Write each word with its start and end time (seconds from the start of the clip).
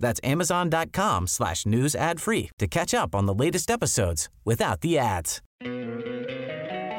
That's 0.00 0.20
amazon.com 0.22 1.26
slash 1.26 1.66
news 1.66 1.94
ad 1.94 2.20
free 2.20 2.50
to 2.58 2.66
catch 2.66 2.94
up 2.94 3.14
on 3.14 3.26
the 3.26 3.34
latest 3.34 3.70
episodes 3.70 4.28
without 4.44 4.80
the 4.80 4.98
ads. 4.98 5.42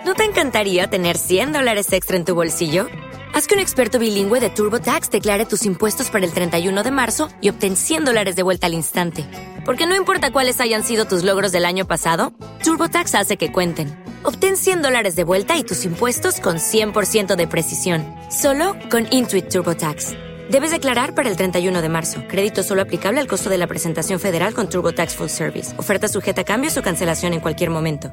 ¿No 0.05 0.13
te 0.13 0.23
encantaría 0.23 0.87
tener 0.87 1.17
100 1.17 1.51
dólares 1.51 1.91
extra 1.91 2.15
en 2.15 2.23
tu 2.23 2.33
bolsillo? 2.33 2.87
Haz 3.33 3.45
que 3.45 3.55
un 3.55 3.59
experto 3.59 3.99
bilingüe 3.99 4.39
de 4.39 4.49
TurboTax 4.49 5.11
declare 5.11 5.45
tus 5.45 5.65
impuestos 5.65 6.09
para 6.09 6.25
el 6.25 6.31
31 6.31 6.81
de 6.81 6.91
marzo 6.91 7.27
y 7.41 7.49
obtén 7.49 7.75
100 7.75 8.05
dólares 8.05 8.35
de 8.37 8.43
vuelta 8.43 8.67
al 8.67 8.73
instante. 8.73 9.25
Porque 9.65 9.85
no 9.85 9.95
importa 9.95 10.31
cuáles 10.31 10.61
hayan 10.61 10.83
sido 10.83 11.05
tus 11.05 11.25
logros 11.25 11.51
del 11.51 11.65
año 11.65 11.85
pasado, 11.85 12.31
TurboTax 12.63 13.15
hace 13.15 13.35
que 13.35 13.51
cuenten. 13.51 14.01
Obtén 14.23 14.55
100 14.55 14.81
dólares 14.81 15.15
de 15.17 15.25
vuelta 15.25 15.57
y 15.57 15.63
tus 15.63 15.83
impuestos 15.83 16.39
con 16.39 16.55
100% 16.55 17.35
de 17.35 17.47
precisión, 17.47 18.05
solo 18.31 18.75
con 18.89 19.07
Intuit 19.11 19.49
TurboTax. 19.49 20.26
Debes 20.49 20.71
declarar 20.71 21.13
para 21.13 21.29
el 21.29 21.35
31 21.35 21.81
de 21.81 21.89
marzo. 21.89 22.21
Crédito 22.27 22.63
solo 22.63 22.81
aplicable 22.81 23.19
al 23.19 23.27
costo 23.27 23.49
de 23.49 23.57
la 23.57 23.67
presentación 23.67 24.19
federal 24.19 24.53
con 24.53 24.69
TurboTax 24.69 25.15
Full 25.15 25.27
Service. 25.29 25.77
Oferta 25.77 26.07
sujeta 26.07 26.41
a 26.41 26.45
cambios 26.45 26.77
o 26.77 26.81
cancelación 26.81 27.33
en 27.33 27.41
cualquier 27.41 27.69
momento. 27.69 28.11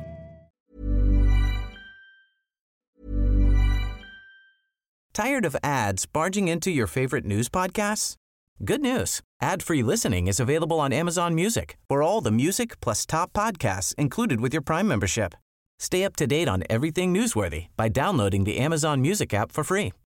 Tired 5.12 5.44
of 5.44 5.54
ads 5.62 6.06
barging 6.06 6.48
into 6.48 6.70
your 6.70 6.88
favorite 6.88 7.24
news 7.24 7.48
podcasts? 7.48 8.16
Good 8.64 8.80
news. 8.80 9.20
Ad-free 9.40 9.84
listening 9.84 10.26
is 10.26 10.40
available 10.40 10.80
on 10.80 10.92
Amazon 10.92 11.36
Music. 11.36 11.76
For 11.88 12.02
all 12.02 12.20
the 12.20 12.32
music 12.32 12.80
plus 12.80 13.06
top 13.06 13.32
podcasts 13.32 13.94
included 13.96 14.40
with 14.40 14.52
your 14.52 14.62
Prime 14.62 14.88
membership. 14.88 15.34
Stay 15.78 16.02
up 16.02 16.16
to 16.16 16.26
date 16.26 16.48
on 16.48 16.64
everything 16.68 17.14
newsworthy 17.14 17.68
by 17.76 17.88
downloading 17.88 18.42
the 18.42 18.58
Amazon 18.58 19.00
Music 19.00 19.32
app 19.32 19.52
for 19.52 19.62
free 19.62 19.92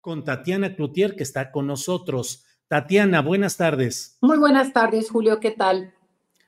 Con 0.00 0.24
Tatiana 0.24 0.74
Cloutier, 0.74 1.16
que 1.16 1.22
está 1.22 1.50
con 1.50 1.66
nosotros. 1.66 2.44
Tatiana, 2.68 3.22
buenas 3.22 3.56
tardes. 3.56 4.16
Muy 4.20 4.38
buenas 4.38 4.72
tardes, 4.72 5.10
Julio. 5.10 5.40
¿Qué 5.40 5.50
tal? 5.50 5.94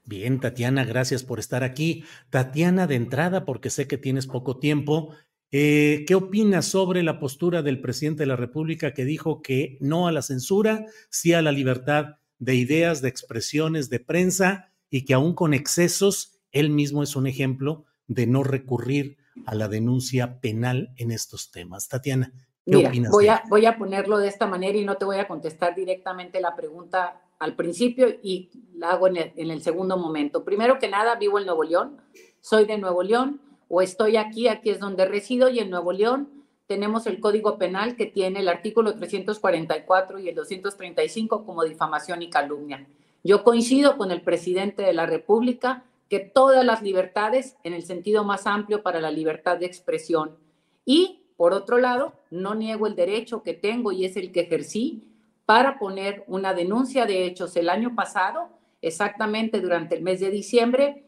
Bien, 0.05 0.41
Tatiana, 0.41 0.85
gracias 0.85 1.23
por 1.23 1.39
estar 1.39 1.63
aquí. 1.63 2.05
Tatiana, 2.31 2.87
de 2.87 2.97
entrada, 2.97 3.45
porque 3.45 3.71
sé 3.71 3.87
que 3.87 3.99
tienes 3.99 4.27
poco 4.27 4.59
tiempo, 4.59 5.15
eh, 5.55 6.05
¿Qué 6.07 6.15
opinas 6.15 6.65
sobre 6.65 7.03
la 7.03 7.21
postura 7.21 7.61
del 7.61 7.83
presidente 7.83 8.23
de 8.23 8.27
la 8.27 8.37
República 8.37 8.95
que 8.95 9.05
dijo 9.05 9.43
que 9.43 9.77
no 9.81 10.09
a 10.09 10.13
la 10.13 10.23
censura, 10.23 10.87
sí 11.11 11.35
a 11.35 11.43
la 11.43 11.53
libertad 11.53 12.17
de 12.39 12.55
ideas, 12.55 13.03
de 13.03 13.11
expresiones, 13.11 13.91
de 13.91 14.01
prensa 14.01 14.73
y 14.89 15.05
que 15.05 15.13
aún 15.13 15.35
con 15.35 15.53
excesos, 15.53 16.41
él 16.53 16.71
mismo 16.71 17.03
es 17.03 17.17
un 17.17 17.27
ejemplo 17.27 17.85
de 18.07 18.27
no 18.27 18.43
recurrir 18.45 19.19
a 19.45 19.55
la 19.55 19.69
denuncia 19.69 20.41
penal 20.41 20.95
en 20.97 21.11
estos 21.11 21.51
temas? 21.51 21.87
Tatiana, 21.87 22.33
¿qué 22.33 22.52
Mira? 22.65 22.93
Voy 23.11 23.29
a, 23.29 23.43
voy 23.49 23.67
a 23.67 23.77
ponerlo 23.77 24.19
de 24.19 24.29
esta 24.29 24.47
manera 24.47 24.79
y 24.79 24.85
no 24.85 24.97
te 24.97 25.05
voy 25.05 25.19
a 25.19 25.27
contestar 25.27 25.75
directamente 25.75 26.41
la 26.41 26.55
pregunta 26.55 27.21
al 27.39 27.57
principio 27.57 28.09
y 28.23 28.51
la 28.77 28.93
hago 28.93 29.09
en 29.09 29.17
el, 29.17 29.33
en 29.37 29.51
el 29.51 29.63
segundo 29.63 29.97
momento. 29.97 30.45
Primero 30.45 30.79
que 30.79 30.89
nada, 30.89 31.17
vivo 31.17 31.39
en 31.41 31.47
Nuevo 31.47 31.65
León, 31.65 32.01
soy 32.41 32.67
de 32.67 32.79
Nuevo 32.79 33.03
León 33.03 33.41
o 33.69 33.83
estoy 33.83 34.17
aquí, 34.17 34.47
aquí 34.47 34.71
es 34.71 34.79
donde 34.79 35.07
resido 35.07 35.49
y 35.49 35.59
en 35.59 35.71
Nuevo 35.71 35.93
León 35.93 36.29
tenemos 36.67 37.07
el 37.07 37.21
Código 37.21 37.59
Penal 37.59 37.97
que 37.97 38.07
tiene 38.07 38.41
el 38.41 38.49
artículo 38.49 38.95
344 38.95 40.21
y 40.21 40.29
el 40.29 40.35
235 40.35 41.45
como 41.45 41.65
difamación 41.65 42.23
y 42.23 42.31
calumnia. 42.31 42.87
Yo 43.25 43.45
coincido 43.45 43.97
con 43.97 44.11
el 44.11 44.23
presidente 44.23 44.83
de 44.83 44.93
la 44.93 45.07
República 45.07 45.85
que 46.09 46.21
todas 46.21 46.65
las 46.65 46.83
libertades 46.83 47.57
en 47.65 47.73
el 47.73 47.83
sentido 47.83 48.25
más 48.25 48.47
amplio 48.47 48.83
para 48.83 49.01
la 49.01 49.11
libertad 49.11 49.59
de 49.59 49.67
expresión 49.67 50.37
y 50.85 51.22
por 51.43 51.55
otro 51.55 51.79
lado, 51.79 52.13
no 52.31 52.55
niego 52.55 52.87
el 52.87 52.95
derecho 52.95 53.43
que 53.43 53.53
tengo 53.53 53.91
y 53.91 54.05
es 54.05 54.17
el 54.17 54.31
que 54.31 54.43
ejercí 54.43 55.03
para 55.45 55.77
poner 55.77 56.23
una 56.29 56.55
denuncia 56.55 57.05
de 57.05 57.27
hechos 57.27 57.57
el 57.57 57.69
año 57.69 57.97
pasado, 57.97 58.51
exactamente 58.81 59.61
durante 59.61 59.97
el 59.97 60.05
mes 60.05 60.21
de 60.21 60.31
diciembre, 60.31 61.05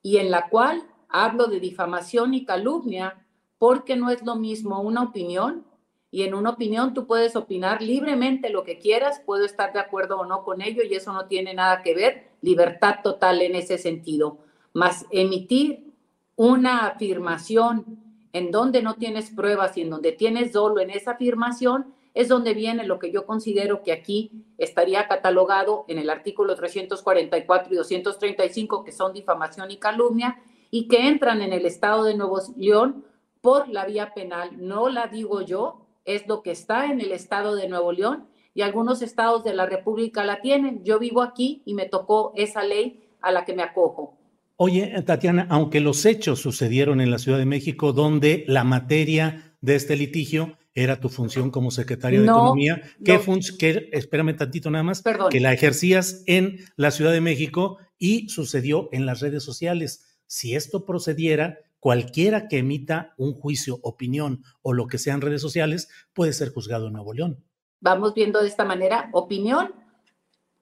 y 0.00 0.16
en 0.16 0.30
la 0.30 0.48
cual 0.48 0.84
hablo 1.10 1.48
de 1.48 1.60
difamación 1.60 2.32
y 2.32 2.46
calumnia 2.46 3.26
porque 3.58 3.94
no 3.94 4.08
es 4.08 4.22
lo 4.24 4.36
mismo 4.36 4.80
una 4.80 5.02
opinión 5.02 5.66
y 6.10 6.22
en 6.22 6.32
una 6.32 6.48
opinión 6.48 6.94
tú 6.94 7.06
puedes 7.06 7.36
opinar 7.36 7.82
libremente 7.82 8.48
lo 8.48 8.64
que 8.64 8.78
quieras, 8.78 9.20
puedo 9.26 9.44
estar 9.44 9.74
de 9.74 9.80
acuerdo 9.80 10.18
o 10.18 10.24
no 10.24 10.44
con 10.44 10.62
ello 10.62 10.82
y 10.82 10.94
eso 10.94 11.12
no 11.12 11.26
tiene 11.26 11.52
nada 11.52 11.82
que 11.82 11.94
ver, 11.94 12.30
libertad 12.40 13.00
total 13.04 13.42
en 13.42 13.54
ese 13.54 13.76
sentido, 13.76 14.38
más 14.72 15.04
emitir 15.10 15.92
una 16.36 16.86
afirmación 16.86 18.03
en 18.34 18.50
donde 18.50 18.82
no 18.82 18.96
tienes 18.96 19.30
pruebas 19.30 19.78
y 19.78 19.82
en 19.82 19.90
donde 19.90 20.10
tienes 20.10 20.52
dolo 20.52 20.80
en 20.80 20.90
esa 20.90 21.12
afirmación, 21.12 21.94
es 22.14 22.28
donde 22.28 22.52
viene 22.52 22.84
lo 22.84 22.98
que 22.98 23.12
yo 23.12 23.26
considero 23.26 23.82
que 23.84 23.92
aquí 23.92 24.32
estaría 24.58 25.06
catalogado 25.06 25.84
en 25.86 25.98
el 25.98 26.10
artículo 26.10 26.56
344 26.56 27.72
y 27.72 27.76
235, 27.76 28.84
que 28.84 28.90
son 28.90 29.12
difamación 29.12 29.70
y 29.70 29.76
calumnia, 29.76 30.42
y 30.72 30.88
que 30.88 31.06
entran 31.06 31.42
en 31.42 31.52
el 31.52 31.64
estado 31.64 32.02
de 32.02 32.16
Nuevo 32.16 32.40
León 32.56 33.04
por 33.40 33.68
la 33.68 33.86
vía 33.86 34.12
penal. 34.14 34.50
No 34.58 34.88
la 34.88 35.06
digo 35.06 35.42
yo, 35.42 35.86
es 36.04 36.26
lo 36.26 36.42
que 36.42 36.50
está 36.50 36.86
en 36.86 37.00
el 37.00 37.12
estado 37.12 37.54
de 37.54 37.68
Nuevo 37.68 37.92
León 37.92 38.26
y 38.52 38.62
algunos 38.62 39.00
estados 39.00 39.44
de 39.44 39.54
la 39.54 39.66
República 39.66 40.24
la 40.24 40.40
tienen. 40.40 40.82
Yo 40.82 40.98
vivo 40.98 41.22
aquí 41.22 41.62
y 41.64 41.74
me 41.74 41.86
tocó 41.86 42.32
esa 42.34 42.64
ley 42.64 43.08
a 43.20 43.30
la 43.30 43.44
que 43.44 43.54
me 43.54 43.62
acojo. 43.62 44.16
Oye, 44.56 44.94
Tatiana, 45.04 45.46
aunque 45.50 45.80
los 45.80 46.06
hechos 46.06 46.40
sucedieron 46.40 47.00
en 47.00 47.10
la 47.10 47.18
Ciudad 47.18 47.38
de 47.38 47.44
México, 47.46 47.92
donde 47.92 48.44
la 48.46 48.62
materia 48.64 49.56
de 49.60 49.74
este 49.74 49.96
litigio 49.96 50.56
era 50.74 51.00
tu 51.00 51.08
función 51.08 51.50
como 51.50 51.70
secretaria 51.70 52.20
de 52.20 52.26
No, 52.26 52.36
Economía, 52.36 52.82
¿qué 53.04 53.14
no. 53.14 53.20
qué- 53.58 53.88
espérame 53.92 54.36
tantito 54.36 54.70
nada 54.70 54.84
más, 54.84 55.02
Perdón. 55.02 55.30
que 55.30 55.40
la 55.40 55.52
ejercías 55.52 56.22
en 56.26 56.58
la 56.76 56.90
Ciudad 56.90 57.12
de 57.12 57.20
México 57.20 57.78
y 57.98 58.28
sucedió 58.28 58.88
en 58.92 59.06
las 59.06 59.20
redes 59.20 59.42
sociales. 59.42 60.04
Si 60.26 60.54
esto 60.54 60.84
procediera, 60.84 61.58
cualquiera 61.80 62.48
que 62.48 62.58
emita 62.58 63.14
un 63.18 63.34
juicio, 63.34 63.78
opinión 63.82 64.42
o 64.62 64.72
lo 64.72 64.86
que 64.86 64.98
sea 64.98 65.14
en 65.14 65.20
redes 65.20 65.40
sociales 65.42 65.88
puede 66.12 66.32
ser 66.32 66.50
juzgado 66.52 66.86
en 66.88 66.94
Nuevo 66.94 67.12
León. 67.12 67.44
Vamos 67.80 68.14
viendo 68.14 68.40
de 68.40 68.48
esta 68.48 68.64
manera, 68.64 69.10
opinión, 69.12 69.72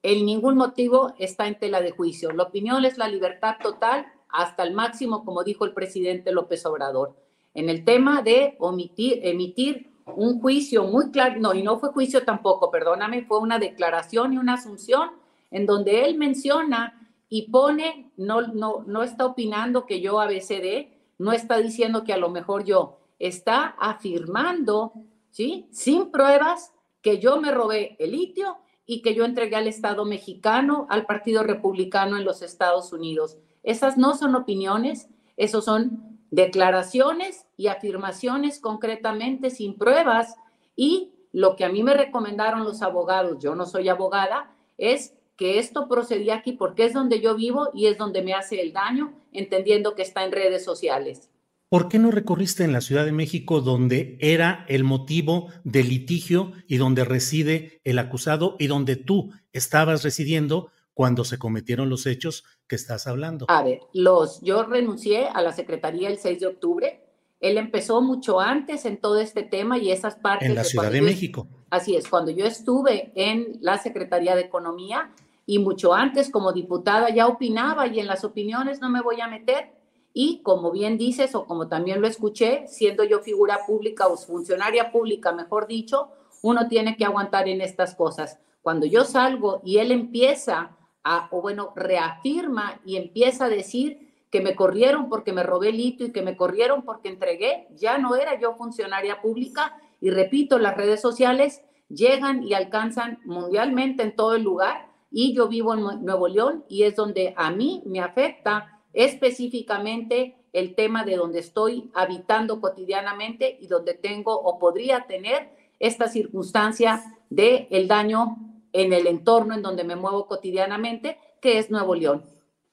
en 0.03 0.25
ningún 0.25 0.57
motivo 0.57 1.13
está 1.17 1.47
en 1.47 1.57
tela 1.57 1.81
de 1.81 1.91
juicio. 1.91 2.31
La 2.31 2.43
opinión 2.43 2.83
es 2.83 2.97
la 2.97 3.07
libertad 3.07 3.55
total 3.61 4.05
hasta 4.27 4.63
el 4.63 4.73
máximo, 4.73 5.23
como 5.23 5.43
dijo 5.43 5.63
el 5.63 5.73
presidente 5.73 6.33
López 6.33 6.65
Obrador. 6.65 7.15
En 7.53 7.69
el 7.69 7.85
tema 7.85 8.21
de 8.21 8.55
omitir, 8.59 9.21
emitir 9.23 9.91
un 10.05 10.41
juicio 10.41 10.83
muy 10.83 11.11
claro, 11.11 11.39
no, 11.39 11.53
y 11.53 11.63
no 11.63 11.79
fue 11.79 11.89
juicio 11.89 12.23
tampoco, 12.25 12.69
perdóname, 12.69 13.23
fue 13.23 13.39
una 13.39 13.59
declaración 13.59 14.33
y 14.33 14.37
una 14.37 14.55
asunción 14.55 15.11
en 15.49 15.65
donde 15.65 16.03
él 16.03 16.17
menciona 16.17 16.99
y 17.29 17.49
pone, 17.49 18.11
no, 18.17 18.41
no, 18.41 18.83
no 18.85 19.03
está 19.03 19.25
opinando 19.25 19.85
que 19.85 20.01
yo 20.01 20.19
ABCD, 20.19 20.89
no 21.19 21.31
está 21.31 21.57
diciendo 21.57 22.03
que 22.03 22.11
a 22.11 22.17
lo 22.17 22.29
mejor 22.29 22.65
yo, 22.65 22.97
está 23.19 23.75
afirmando, 23.79 24.91
¿sí? 25.29 25.67
Sin 25.71 26.11
pruebas, 26.11 26.73
que 27.01 27.19
yo 27.19 27.39
me 27.39 27.51
robé 27.51 27.95
el 27.99 28.11
litio 28.11 28.57
y 28.85 29.01
que 29.01 29.15
yo 29.15 29.25
entregué 29.25 29.55
al 29.55 29.67
Estado 29.67 30.05
mexicano, 30.05 30.87
al 30.89 31.05
Partido 31.05 31.43
Republicano 31.43 32.17
en 32.17 32.25
los 32.25 32.41
Estados 32.41 32.91
Unidos. 32.93 33.37
Esas 33.63 33.97
no 33.97 34.15
son 34.15 34.35
opiniones, 34.35 35.09
Esos 35.35 35.65
son 35.65 36.19
declaraciones 36.29 37.47
y 37.57 37.67
afirmaciones 37.67 38.59
concretamente 38.59 39.49
sin 39.49 39.75
pruebas 39.75 40.35
y 40.75 41.11
lo 41.31 41.55
que 41.55 41.65
a 41.65 41.69
mí 41.69 41.81
me 41.81 41.95
recomendaron 41.95 42.63
los 42.63 42.83
abogados, 42.83 43.39
yo 43.39 43.55
no 43.55 43.65
soy 43.65 43.89
abogada, 43.89 44.51
es 44.77 45.15
que 45.35 45.57
esto 45.57 45.87
procedía 45.87 46.35
aquí 46.35 46.53
porque 46.53 46.85
es 46.85 46.93
donde 46.93 47.19
yo 47.19 47.35
vivo 47.35 47.69
y 47.73 47.87
es 47.87 47.97
donde 47.97 48.21
me 48.21 48.33
hace 48.33 48.61
el 48.61 48.73
daño, 48.73 49.13
entendiendo 49.31 49.95
que 49.95 50.03
está 50.03 50.23
en 50.23 50.31
redes 50.31 50.63
sociales. 50.63 51.29
¿Por 51.73 51.89
qué 51.89 51.97
no 51.97 52.11
recorriste 52.11 52.63
en 52.63 52.71
la 52.71 52.81
Ciudad 52.81 53.03
de 53.03 53.11
México 53.11 53.59
donde 53.59 54.15
era 54.21 54.63
el 54.67 54.83
motivo 54.83 55.49
del 55.63 55.89
litigio 55.89 56.51
y 56.67 56.77
donde 56.77 57.03
reside 57.03 57.81
el 57.83 57.97
acusado 57.97 58.55
y 58.59 58.67
donde 58.67 58.95
tú 58.95 59.31
estabas 59.53 60.03
residiendo 60.03 60.69
cuando 60.93 61.23
se 61.23 61.39
cometieron 61.39 61.89
los 61.89 62.05
hechos 62.05 62.43
que 62.67 62.75
estás 62.75 63.07
hablando? 63.07 63.47
A 63.49 63.63
ver, 63.63 63.79
los, 63.91 64.39
yo 64.41 64.61
renuncié 64.61 65.27
a 65.27 65.41
la 65.41 65.51
Secretaría 65.51 66.09
el 66.09 66.19
6 66.19 66.41
de 66.41 66.45
octubre. 66.45 67.01
Él 67.39 67.57
empezó 67.57 68.03
mucho 68.03 68.39
antes 68.39 68.85
en 68.85 69.01
todo 69.01 69.19
este 69.19 69.41
tema 69.41 69.79
y 69.79 69.89
esas 69.89 70.13
partes. 70.13 70.47
En 70.47 70.53
la 70.53 70.65
Ciudad 70.65 70.91
de, 70.91 71.01
México. 71.01 71.47
así 71.71 71.95
es, 71.95 72.07
cuando 72.07 72.29
yo 72.29 72.45
estuve 72.45 73.11
en 73.15 73.57
la 73.61 73.79
Secretaría 73.79 74.35
de 74.35 74.41
Economía 74.41 75.11
y 75.47 75.57
mucho 75.57 75.95
antes 75.95 76.29
como 76.29 76.53
diputada 76.53 77.09
ya 77.09 77.25
opinaba 77.25 77.87
y 77.87 77.99
en 77.99 78.05
las 78.05 78.23
opiniones 78.23 78.79
no 78.79 78.91
me 78.91 79.01
voy 79.01 79.21
a 79.21 79.27
meter 79.27 79.81
y 80.13 80.41
como 80.43 80.71
bien 80.71 80.97
dices, 80.97 81.33
o 81.33 81.45
como 81.45 81.67
también 81.67 81.99
lo 81.99 82.07
escuché, 82.07 82.67
siendo 82.67 83.03
yo 83.03 83.19
figura 83.21 83.65
pública 83.65 84.07
o 84.07 84.15
funcionaria 84.15 84.91
pública, 84.91 85.31
mejor 85.31 85.67
dicho, 85.67 86.09
uno 86.43 86.67
tiene 86.67 86.95
que 86.95 87.05
aguantar 87.05 87.47
en 87.47 87.61
estas 87.61 87.95
cosas. 87.95 88.39
Cuando 88.61 88.85
yo 88.85 89.05
salgo 89.05 89.61
y 89.65 89.79
él 89.79 89.91
empieza 89.91 90.77
a, 91.03 91.27
o 91.31 91.41
bueno, 91.41 91.73
reafirma 91.75 92.79
y 92.85 92.97
empieza 92.97 93.45
a 93.45 93.49
decir 93.49 94.13
que 94.29 94.41
me 94.41 94.55
corrieron 94.55 95.09
porque 95.09 95.33
me 95.33 95.43
robé 95.43 95.71
litio 95.71 96.07
y 96.07 96.11
que 96.11 96.21
me 96.21 96.37
corrieron 96.37 96.83
porque 96.83 97.09
entregué, 97.09 97.67
ya 97.75 97.97
no 97.97 98.15
era 98.15 98.39
yo 98.39 98.55
funcionaria 98.55 99.21
pública. 99.21 99.77
Y 99.99 100.11
repito, 100.11 100.59
las 100.59 100.77
redes 100.77 101.01
sociales 101.01 101.63
llegan 101.89 102.43
y 102.43 102.53
alcanzan 102.53 103.19
mundialmente 103.25 104.03
en 104.03 104.15
todo 104.15 104.35
el 104.35 104.43
lugar 104.43 104.89
y 105.11 105.33
yo 105.35 105.47
vivo 105.47 105.73
en 105.73 106.03
Nuevo 106.03 106.27
León 106.27 106.65
y 106.67 106.83
es 106.83 106.95
donde 106.95 107.33
a 107.37 107.51
mí 107.51 107.83
me 107.85 107.99
afecta 107.99 108.81
específicamente 108.93 110.35
el 110.53 110.75
tema 110.75 111.03
de 111.03 111.15
donde 111.15 111.39
estoy 111.39 111.89
habitando 111.93 112.61
cotidianamente 112.61 113.57
y 113.59 113.67
donde 113.67 113.95
tengo 113.95 114.39
o 114.39 114.59
podría 114.59 115.05
tener 115.07 115.49
esta 115.79 116.07
circunstancia 116.07 117.03
de 117.29 117.67
el 117.71 117.87
daño 117.87 118.37
en 118.71 118.93
el 118.93 119.07
entorno 119.07 119.55
en 119.55 119.61
donde 119.61 119.83
me 119.83 119.95
muevo 119.95 120.27
cotidianamente, 120.27 121.17
que 121.41 121.57
es 121.57 121.69
Nuevo 121.69 121.95
León. 121.95 122.23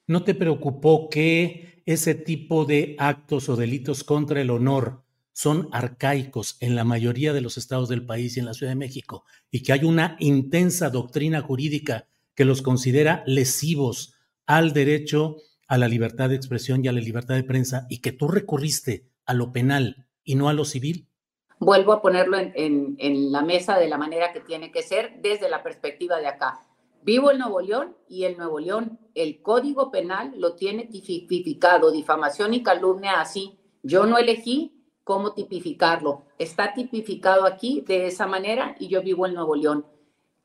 ¿No 0.07 0.23
te 0.23 0.35
preocupó 0.35 1.09
que 1.09 1.83
ese 1.85 2.15
tipo 2.15 2.65
de 2.65 2.95
actos 2.99 3.49
o 3.49 3.55
delitos 3.55 4.03
contra 4.03 4.41
el 4.41 4.49
honor 4.49 5.03
son 5.33 5.69
arcaicos 5.71 6.57
en 6.59 6.75
la 6.75 6.83
mayoría 6.83 7.33
de 7.33 7.41
los 7.41 7.57
estados 7.57 7.89
del 7.89 8.05
país 8.05 8.35
y 8.35 8.39
en 8.39 8.45
la 8.45 8.53
Ciudad 8.53 8.71
de 8.71 8.77
México 8.77 9.23
y 9.49 9.63
que 9.63 9.73
hay 9.73 9.83
una 9.85 10.17
intensa 10.19 10.89
doctrina 10.89 11.41
jurídica 11.41 12.07
que 12.35 12.45
los 12.45 12.61
considera 12.61 13.23
lesivos 13.25 14.15
al 14.45 14.73
derecho 14.73 15.37
a 15.71 15.77
la 15.77 15.87
libertad 15.87 16.27
de 16.27 16.35
expresión 16.35 16.83
y 16.83 16.89
a 16.89 16.91
la 16.91 16.99
libertad 16.99 17.35
de 17.35 17.45
prensa 17.45 17.87
y 17.89 18.01
que 18.01 18.11
tú 18.11 18.27
recurriste 18.27 19.07
a 19.25 19.33
lo 19.33 19.53
penal 19.53 20.05
y 20.21 20.35
no 20.35 20.49
a 20.49 20.53
lo 20.53 20.65
civil? 20.65 21.07
Vuelvo 21.59 21.93
a 21.93 22.01
ponerlo 22.01 22.37
en, 22.37 23.31
la 23.31 23.41
mesa 23.41 23.79
de 23.79 23.87
la 23.87 23.97
manera 23.97 24.33
que 24.33 24.41
tiene 24.41 24.69
que 24.69 24.83
ser 24.83 25.21
desde 25.21 25.49
la 25.49 25.63
perspectiva 25.63 26.17
de 26.17 26.27
acá. 26.27 26.65
Vivo 27.03 27.31
en 27.31 27.37
Nuevo 27.37 27.61
León 27.61 27.95
y 28.09 28.25
el 28.25 28.35
Nuevo 28.35 28.59
León, 28.59 28.99
el 29.15 29.41
Código 29.41 29.91
Penal 29.91 30.33
lo 30.35 30.55
tiene 30.55 30.87
tipificado, 30.87 31.89
difamación 31.89 32.53
y 32.53 32.63
calumnia 32.63 33.21
así. 33.21 33.57
Yo 33.81 34.05
no 34.05 34.17
elegí 34.17 34.73
cómo 35.05 35.31
tipificarlo. 35.31 36.25
Está 36.37 36.73
tipificado 36.73 37.45
aquí 37.45 37.81
de 37.87 38.07
esa 38.07 38.27
manera 38.27 38.75
y 38.77 38.89
yo 38.89 39.01
vivo 39.01 39.25
en 39.25 39.35
Nuevo 39.35 39.55
León. 39.55 39.85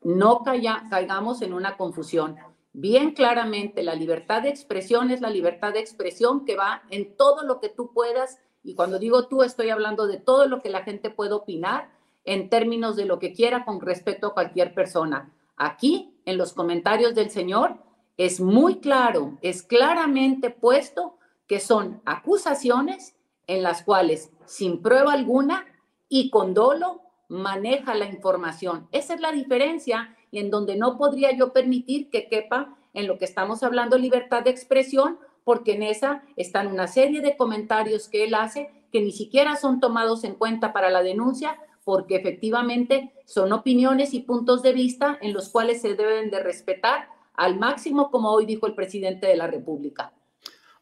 No 0.03 0.41
caigamos 0.41 1.41
en 1.41 1.51
una 1.51 1.75
confusión 1.75 2.37
bien 2.79 3.15
claramente, 3.15 3.81
la 3.81 3.95
libertad 3.95 4.43
de 4.43 4.49
expresión 4.49 5.09
es 5.09 5.19
la 5.19 5.31
libertad 5.31 5.73
de 5.73 5.79
expresión 5.79 6.45
que 6.45 6.55
va 6.55 6.83
en 6.91 7.17
todo 7.17 7.41
lo 7.41 7.59
que 7.59 7.69
tú 7.69 7.91
puedas, 7.91 8.37
y 8.63 8.75
cuando 8.75 8.99
digo 8.99 9.27
tú 9.27 9.41
estoy 9.41 9.71
hablando 9.71 10.05
de 10.05 10.17
todo 10.17 10.47
lo 10.47 10.61
que 10.61 10.69
la 10.69 10.83
gente 10.83 11.09
puede 11.09 11.33
opinar 11.33 11.89
en 12.23 12.49
términos 12.49 12.95
de 12.95 13.05
lo 13.05 13.17
que 13.17 13.33
quiera 13.33 13.65
con 13.65 13.81
respecto 13.81 14.27
a 14.27 14.33
cualquier 14.35 14.75
persona. 14.75 15.33
Aquí, 15.55 16.13
en 16.25 16.37
los 16.37 16.53
comentarios 16.53 17.15
del 17.15 17.31
Señor, 17.31 17.77
es 18.15 18.39
muy 18.39 18.79
claro, 18.79 19.39
es 19.41 19.63
claramente 19.63 20.51
puesto 20.51 21.17
que 21.47 21.59
son 21.59 21.99
acusaciones 22.05 23.15
en 23.47 23.63
las 23.63 23.81
cuales, 23.81 24.31
sin 24.45 24.83
prueba 24.83 25.13
alguna 25.13 25.65
y 26.09 26.29
con 26.29 26.53
dolo, 26.53 27.01
maneja 27.27 27.95
la 27.95 28.05
información. 28.05 28.87
Esa 28.91 29.15
es 29.15 29.19
la 29.19 29.31
diferencia 29.31 30.15
y 30.31 30.39
en 30.39 30.49
donde 30.49 30.75
no 30.75 30.97
podría 30.97 31.35
yo 31.35 31.53
permitir 31.53 32.09
que 32.09 32.27
quepa 32.27 32.77
en 32.93 33.07
lo 33.07 33.17
que 33.17 33.25
estamos 33.25 33.63
hablando 33.63 33.97
libertad 33.97 34.43
de 34.43 34.49
expresión, 34.49 35.17
porque 35.43 35.73
en 35.73 35.83
esa 35.83 36.23
están 36.35 36.67
una 36.67 36.87
serie 36.87 37.21
de 37.21 37.37
comentarios 37.37 38.07
que 38.07 38.25
él 38.25 38.33
hace 38.33 38.69
que 38.91 39.01
ni 39.01 39.11
siquiera 39.11 39.55
son 39.55 39.79
tomados 39.79 40.23
en 40.23 40.35
cuenta 40.35 40.73
para 40.73 40.89
la 40.89 41.03
denuncia, 41.03 41.57
porque 41.83 42.15
efectivamente 42.15 43.13
son 43.25 43.53
opiniones 43.53 44.13
y 44.13 44.21
puntos 44.21 44.61
de 44.61 44.73
vista 44.73 45.17
en 45.21 45.33
los 45.33 45.49
cuales 45.49 45.81
se 45.81 45.95
deben 45.95 46.29
de 46.29 46.41
respetar 46.41 47.09
al 47.33 47.57
máximo, 47.57 48.09
como 48.11 48.31
hoy 48.31 48.45
dijo 48.45 48.67
el 48.67 48.75
presidente 48.75 49.27
de 49.27 49.37
la 49.37 49.47
República. 49.47 50.13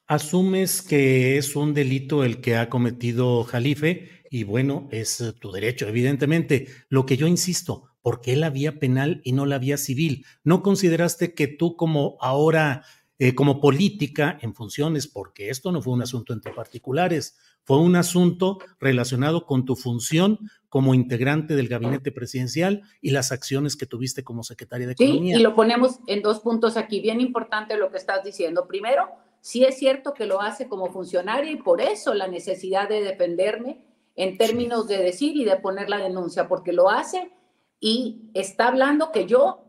Asumes 0.07 0.81
que 0.81 1.38
es 1.38 1.56
un 1.56 1.74
delito 1.74 2.24
el 2.24 2.42
que 2.42 2.56
ha 2.56 2.69
cometido 2.69 3.44
Jalife 3.44 4.24
y 4.30 4.44
bueno, 4.44 4.88
es 4.92 5.33
tu 5.39 5.51
derecho, 5.51 5.88
evidentemente. 5.88 6.68
Lo 6.89 7.06
que 7.06 7.18
yo 7.18 7.27
insisto, 7.27 7.89
¿por 8.06 8.22
qué 8.22 8.36
la 8.36 8.52
vía 8.52 8.78
penal 8.78 9.19
y 9.24 9.31
no 9.31 9.48
la 9.48 9.57
vía 9.57 9.78
civil? 9.78 10.28
¿No 10.44 10.62
consideraste 10.62 11.34
que 11.34 11.48
tú 11.48 11.75
como 11.75 12.18
ahora, 12.22 12.84
eh, 13.18 13.34
como 13.34 13.60
política 13.60 14.38
en 14.44 14.54
funciones, 14.54 15.07
porque 15.07 15.50
esto 15.50 15.72
no 15.72 15.81
fue 15.81 15.94
un 15.94 16.04
asunto 16.04 16.31
entre 16.31 16.54
particulares, 16.54 17.36
fue 17.63 17.80
un 17.80 17.96
asunto 17.96 18.60
relacionado 18.80 19.48
con 19.48 19.66
tu 19.66 19.75
función 19.75 20.38
como 20.69 20.94
integrante 20.94 21.56
del 21.56 21.68
gabinete 21.68 22.12
presidencial 22.12 22.84
y 23.02 23.10
las 23.10 23.31
acciones 23.31 23.75
que 23.75 23.88
tuviste 23.88 24.24
como 24.24 24.44
secretaria 24.44 24.86
de 24.86 24.94
Economía? 24.94 25.34
Sí, 25.34 25.42
y 25.42 25.44
lo 25.44 25.56
ponemos 25.56 25.98
en 26.06 26.22
dos 26.22 26.42
puntos 26.42 26.78
aquí, 26.78 27.02
bien 27.02 27.19
importante 27.22 27.75
lo 27.75 27.90
que 27.90 27.98
estás 27.98 28.24
diciendo. 28.24 28.68
Primero, 28.68 29.07
sí 29.42 29.63
es 29.63 29.80
cierto 29.80 30.13
que 30.13 30.28
lo 30.28 30.42
hace 30.42 30.68
como 30.68 30.92
funcionaria 30.92 31.50
y 31.50 31.56
por 31.56 31.81
eso 31.81 32.13
la 32.13 32.28
necesidad 32.28 32.88
de 32.88 33.02
defenderme 33.02 33.83
en 34.16 34.38
términos 34.38 34.88
de 34.88 35.00
decir 35.00 35.35
y 35.35 35.44
de 35.44 35.56
poner 35.56 35.90
la 35.90 35.97
denuncia, 35.97 36.47
porque 36.47 36.71
lo 36.71 36.92
hace 36.92 37.31
y 37.80 38.30
está 38.34 38.68
hablando 38.68 39.12
que 39.12 39.26
yo 39.26 39.64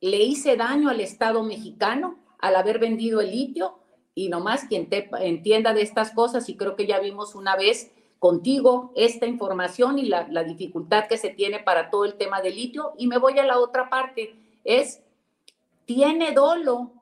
le 0.00 0.22
hice 0.22 0.56
daño 0.56 0.90
al 0.90 1.00
Estado 1.00 1.42
mexicano 1.42 2.18
al 2.38 2.56
haber 2.56 2.78
vendido 2.78 3.20
el 3.20 3.30
litio 3.30 3.78
y 4.14 4.28
nomás 4.28 4.64
quien 4.64 4.88
te 4.88 5.08
entienda 5.20 5.72
de 5.72 5.82
estas 5.82 6.10
cosas 6.10 6.48
y 6.48 6.56
creo 6.56 6.76
que 6.76 6.86
ya 6.86 6.98
vimos 6.98 7.34
una 7.34 7.56
vez 7.56 7.92
contigo 8.18 8.92
esta 8.94 9.26
información 9.26 9.98
y 9.98 10.06
la, 10.06 10.28
la 10.28 10.44
dificultad 10.44 11.08
que 11.08 11.18
se 11.18 11.30
tiene 11.30 11.60
para 11.60 11.90
todo 11.90 12.04
el 12.04 12.14
tema 12.14 12.40
del 12.40 12.56
litio. 12.56 12.92
Y 12.98 13.06
me 13.06 13.18
voy 13.18 13.38
a 13.38 13.46
la 13.46 13.58
otra 13.58 13.88
parte, 13.88 14.36
es, 14.64 15.02
tiene 15.86 16.32
dolo 16.32 16.92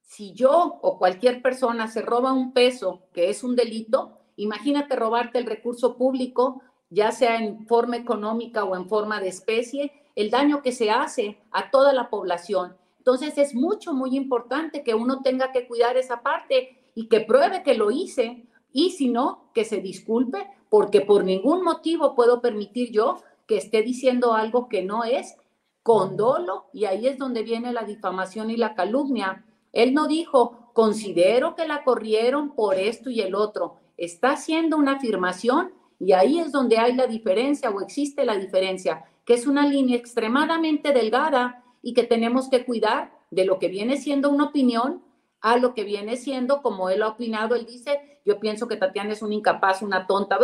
si 0.00 0.32
yo 0.32 0.78
o 0.80 0.98
cualquier 0.98 1.42
persona 1.42 1.88
se 1.88 2.02
roba 2.02 2.32
un 2.32 2.52
peso, 2.52 3.02
que 3.12 3.30
es 3.30 3.42
un 3.42 3.56
delito, 3.56 4.18
imagínate 4.36 4.96
robarte 4.96 5.38
el 5.38 5.46
recurso 5.46 5.96
público 5.96 6.62
ya 6.90 7.12
sea 7.12 7.36
en 7.36 7.66
forma 7.66 7.96
económica 7.96 8.64
o 8.64 8.76
en 8.76 8.88
forma 8.88 9.20
de 9.20 9.28
especie, 9.28 9.92
el 10.14 10.30
daño 10.30 10.62
que 10.62 10.72
se 10.72 10.90
hace 10.90 11.38
a 11.50 11.70
toda 11.70 11.92
la 11.92 12.10
población. 12.10 12.76
Entonces 12.98 13.36
es 13.36 13.54
mucho, 13.54 13.92
muy 13.92 14.16
importante 14.16 14.82
que 14.82 14.94
uno 14.94 15.20
tenga 15.22 15.52
que 15.52 15.66
cuidar 15.66 15.96
esa 15.96 16.22
parte 16.22 16.90
y 16.94 17.08
que 17.08 17.20
pruebe 17.20 17.62
que 17.62 17.74
lo 17.74 17.90
hice 17.90 18.46
y 18.72 18.90
si 18.90 19.08
no, 19.08 19.50
que 19.54 19.64
se 19.64 19.78
disculpe, 19.78 20.48
porque 20.68 21.00
por 21.00 21.24
ningún 21.24 21.62
motivo 21.62 22.14
puedo 22.14 22.40
permitir 22.40 22.90
yo 22.90 23.18
que 23.46 23.56
esté 23.56 23.82
diciendo 23.82 24.34
algo 24.34 24.68
que 24.68 24.82
no 24.82 25.04
es 25.04 25.36
con 25.82 26.16
dolo 26.16 26.66
y 26.72 26.86
ahí 26.86 27.06
es 27.06 27.18
donde 27.18 27.42
viene 27.42 27.72
la 27.72 27.84
difamación 27.84 28.50
y 28.50 28.56
la 28.56 28.74
calumnia. 28.74 29.44
Él 29.72 29.92
no 29.92 30.08
dijo, 30.08 30.70
considero 30.72 31.54
que 31.54 31.68
la 31.68 31.84
corrieron 31.84 32.54
por 32.54 32.76
esto 32.76 33.10
y 33.10 33.20
el 33.20 33.34
otro. 33.34 33.76
Está 33.96 34.32
haciendo 34.32 34.76
una 34.76 34.92
afirmación 34.92 35.74
y 36.04 36.12
ahí 36.12 36.38
es 36.38 36.52
donde 36.52 36.76
hay 36.76 36.94
la 36.94 37.06
diferencia 37.06 37.70
o 37.70 37.80
existe 37.80 38.26
la 38.26 38.36
diferencia, 38.36 39.04
que 39.24 39.32
es 39.32 39.46
una 39.46 39.66
línea 39.66 39.96
extremadamente 39.96 40.92
delgada 40.92 41.64
y 41.80 41.94
que 41.94 42.02
tenemos 42.02 42.50
que 42.50 42.66
cuidar 42.66 43.10
de 43.30 43.46
lo 43.46 43.58
que 43.58 43.68
viene 43.68 43.96
siendo 43.96 44.28
una 44.28 44.44
opinión 44.44 45.02
a 45.40 45.56
lo 45.56 45.72
que 45.72 45.84
viene 45.84 46.16
siendo, 46.16 46.60
como 46.60 46.90
él 46.90 47.02
ha 47.02 47.08
opinado, 47.08 47.54
él 47.54 47.64
dice, 47.64 48.20
yo 48.26 48.38
pienso 48.38 48.68
que 48.68 48.76
Tatiana 48.76 49.14
es 49.14 49.22
una 49.22 49.34
incapaz, 49.34 49.80
una 49.80 50.06
tonta, 50.06 50.38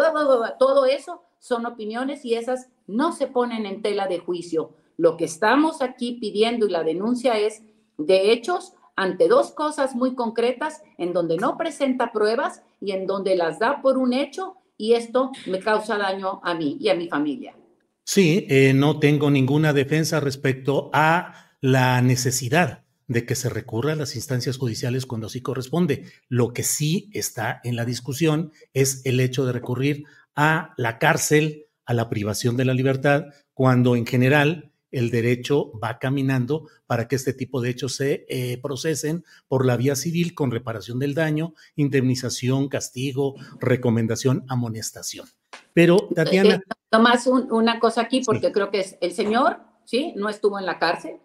todo 0.58 0.86
eso 0.86 1.22
son 1.38 1.66
opiniones 1.66 2.24
y 2.24 2.34
esas 2.34 2.70
no 2.86 3.12
se 3.12 3.26
ponen 3.26 3.66
en 3.66 3.82
tela 3.82 4.06
de 4.06 4.18
juicio. 4.18 4.70
Lo 4.96 5.18
que 5.18 5.26
estamos 5.26 5.82
aquí 5.82 6.18
pidiendo 6.20 6.66
y 6.66 6.70
la 6.70 6.84
denuncia 6.84 7.38
es 7.38 7.62
de 7.98 8.32
hechos 8.32 8.72
ante 8.96 9.28
dos 9.28 9.52
cosas 9.52 9.94
muy 9.94 10.14
concretas 10.14 10.82
en 10.96 11.12
donde 11.12 11.36
no 11.36 11.58
presenta 11.58 12.12
pruebas 12.12 12.62
y 12.80 12.92
en 12.92 13.06
donde 13.06 13.36
las 13.36 13.58
da 13.58 13.82
por 13.82 13.98
un 13.98 14.14
hecho 14.14 14.56
y 14.80 14.94
esto 14.94 15.30
me 15.46 15.60
causa 15.60 15.98
daño 15.98 16.40
a 16.42 16.54
mí 16.54 16.78
y 16.80 16.88
a 16.88 16.94
mi 16.94 17.06
familia. 17.06 17.54
Sí, 18.02 18.46
eh, 18.48 18.72
no 18.72 18.98
tengo 18.98 19.30
ninguna 19.30 19.74
defensa 19.74 20.20
respecto 20.20 20.88
a 20.94 21.52
la 21.60 22.00
necesidad 22.00 22.84
de 23.06 23.26
que 23.26 23.34
se 23.34 23.50
recurra 23.50 23.92
a 23.92 23.96
las 23.96 24.16
instancias 24.16 24.56
judiciales 24.56 25.04
cuando 25.04 25.26
así 25.26 25.42
corresponde. 25.42 26.06
Lo 26.28 26.54
que 26.54 26.62
sí 26.62 27.10
está 27.12 27.60
en 27.62 27.76
la 27.76 27.84
discusión 27.84 28.52
es 28.72 29.02
el 29.04 29.20
hecho 29.20 29.44
de 29.44 29.52
recurrir 29.52 30.04
a 30.34 30.72
la 30.78 30.98
cárcel, 30.98 31.66
a 31.84 31.92
la 31.92 32.08
privación 32.08 32.56
de 32.56 32.64
la 32.64 32.72
libertad, 32.72 33.26
cuando 33.52 33.96
en 33.96 34.06
general 34.06 34.69
el 34.90 35.10
derecho 35.10 35.72
va 35.78 35.98
caminando 35.98 36.66
para 36.86 37.08
que 37.08 37.16
este 37.16 37.32
tipo 37.32 37.60
de 37.60 37.70
hechos 37.70 37.96
se 37.96 38.26
eh, 38.28 38.58
procesen 38.62 39.24
por 39.48 39.66
la 39.66 39.76
vía 39.76 39.96
civil 39.96 40.34
con 40.34 40.50
reparación 40.50 40.98
del 40.98 41.14
daño, 41.14 41.54
indemnización, 41.76 42.68
castigo, 42.68 43.34
recomendación, 43.60 44.44
amonestación. 44.48 45.26
Pero, 45.72 45.96
eh, 46.10 46.14
Tatiana. 46.14 46.54
Eh, 46.56 46.60
nomás 46.92 47.26
una 47.26 47.78
cosa 47.78 48.02
aquí, 48.02 48.22
porque 48.24 48.52
creo 48.52 48.70
que 48.70 48.80
es 48.80 48.96
el 49.00 49.12
señor, 49.12 49.60
¿sí? 49.84 50.12
No 50.16 50.28
estuvo 50.28 50.58
en 50.58 50.66
la 50.66 50.78
cárcel. 50.78 51.16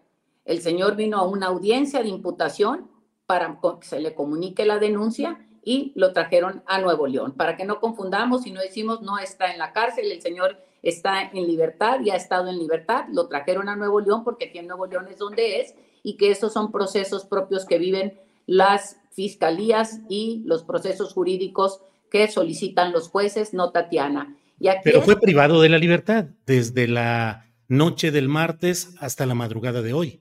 El 0.44 0.60
señor 0.60 0.96
vino 0.96 1.18
a 1.18 1.26
una 1.26 1.46
audiencia 1.46 2.02
de 2.02 2.08
imputación 2.08 2.88
para 3.26 3.58
que 3.80 3.86
se 3.86 4.00
le 4.00 4.14
comunique 4.14 4.64
la 4.64 4.78
denuncia 4.78 5.44
y 5.64 5.92
lo 5.96 6.12
trajeron 6.12 6.62
a 6.66 6.80
Nuevo 6.80 7.08
León. 7.08 7.32
Para 7.32 7.56
que 7.56 7.64
no 7.64 7.80
confundamos 7.80 8.46
y 8.46 8.52
no 8.52 8.60
decimos 8.60 9.02
no 9.02 9.18
está 9.18 9.50
en 9.50 9.58
la 9.58 9.72
cárcel, 9.72 10.12
el 10.12 10.22
señor 10.22 10.58
está 10.82 11.22
en 11.22 11.46
libertad 11.46 12.00
y 12.04 12.10
ha 12.10 12.16
estado 12.16 12.48
en 12.48 12.58
libertad, 12.58 13.06
lo 13.12 13.28
trajeron 13.28 13.68
a 13.68 13.76
Nuevo 13.76 14.00
León 14.00 14.24
porque 14.24 14.46
aquí 14.46 14.58
en 14.58 14.68
Nuevo 14.68 14.86
León 14.86 15.06
es 15.10 15.18
donde 15.18 15.60
es 15.60 15.74
y 16.02 16.16
que 16.16 16.30
esos 16.30 16.52
son 16.52 16.70
procesos 16.70 17.24
propios 17.24 17.66
que 17.66 17.78
viven 17.78 18.18
las 18.46 18.96
fiscalías 19.12 20.00
y 20.08 20.42
los 20.44 20.62
procesos 20.62 21.12
jurídicos 21.12 21.80
que 22.10 22.28
solicitan 22.28 22.92
los 22.92 23.08
jueces, 23.08 23.52
no 23.52 23.72
Tatiana. 23.72 24.36
Pero 24.84 25.02
fue 25.02 25.18
privado 25.18 25.60
de 25.60 25.68
la 25.68 25.78
libertad 25.78 26.26
desde 26.46 26.88
la 26.88 27.46
noche 27.68 28.10
del 28.10 28.28
martes 28.28 28.94
hasta 29.00 29.26
la 29.26 29.34
madrugada 29.34 29.82
de 29.82 29.92
hoy. 29.92 30.20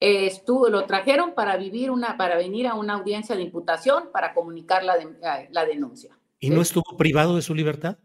estuvo, 0.00 0.68
lo 0.68 0.84
trajeron 0.84 1.34
para 1.34 1.56
vivir 1.56 1.90
una, 1.90 2.16
para 2.16 2.36
venir 2.36 2.66
a 2.66 2.74
una 2.74 2.94
audiencia 2.94 3.34
de 3.36 3.42
imputación 3.42 4.04
para 4.12 4.34
comunicar 4.34 4.84
la, 4.84 4.96
eh, 4.96 5.48
la 5.50 5.64
denuncia. 5.64 6.18
¿Y 6.38 6.50
no 6.50 6.62
estuvo 6.62 6.96
privado 6.96 7.36
de 7.36 7.42
su 7.42 7.54
libertad? 7.54 7.98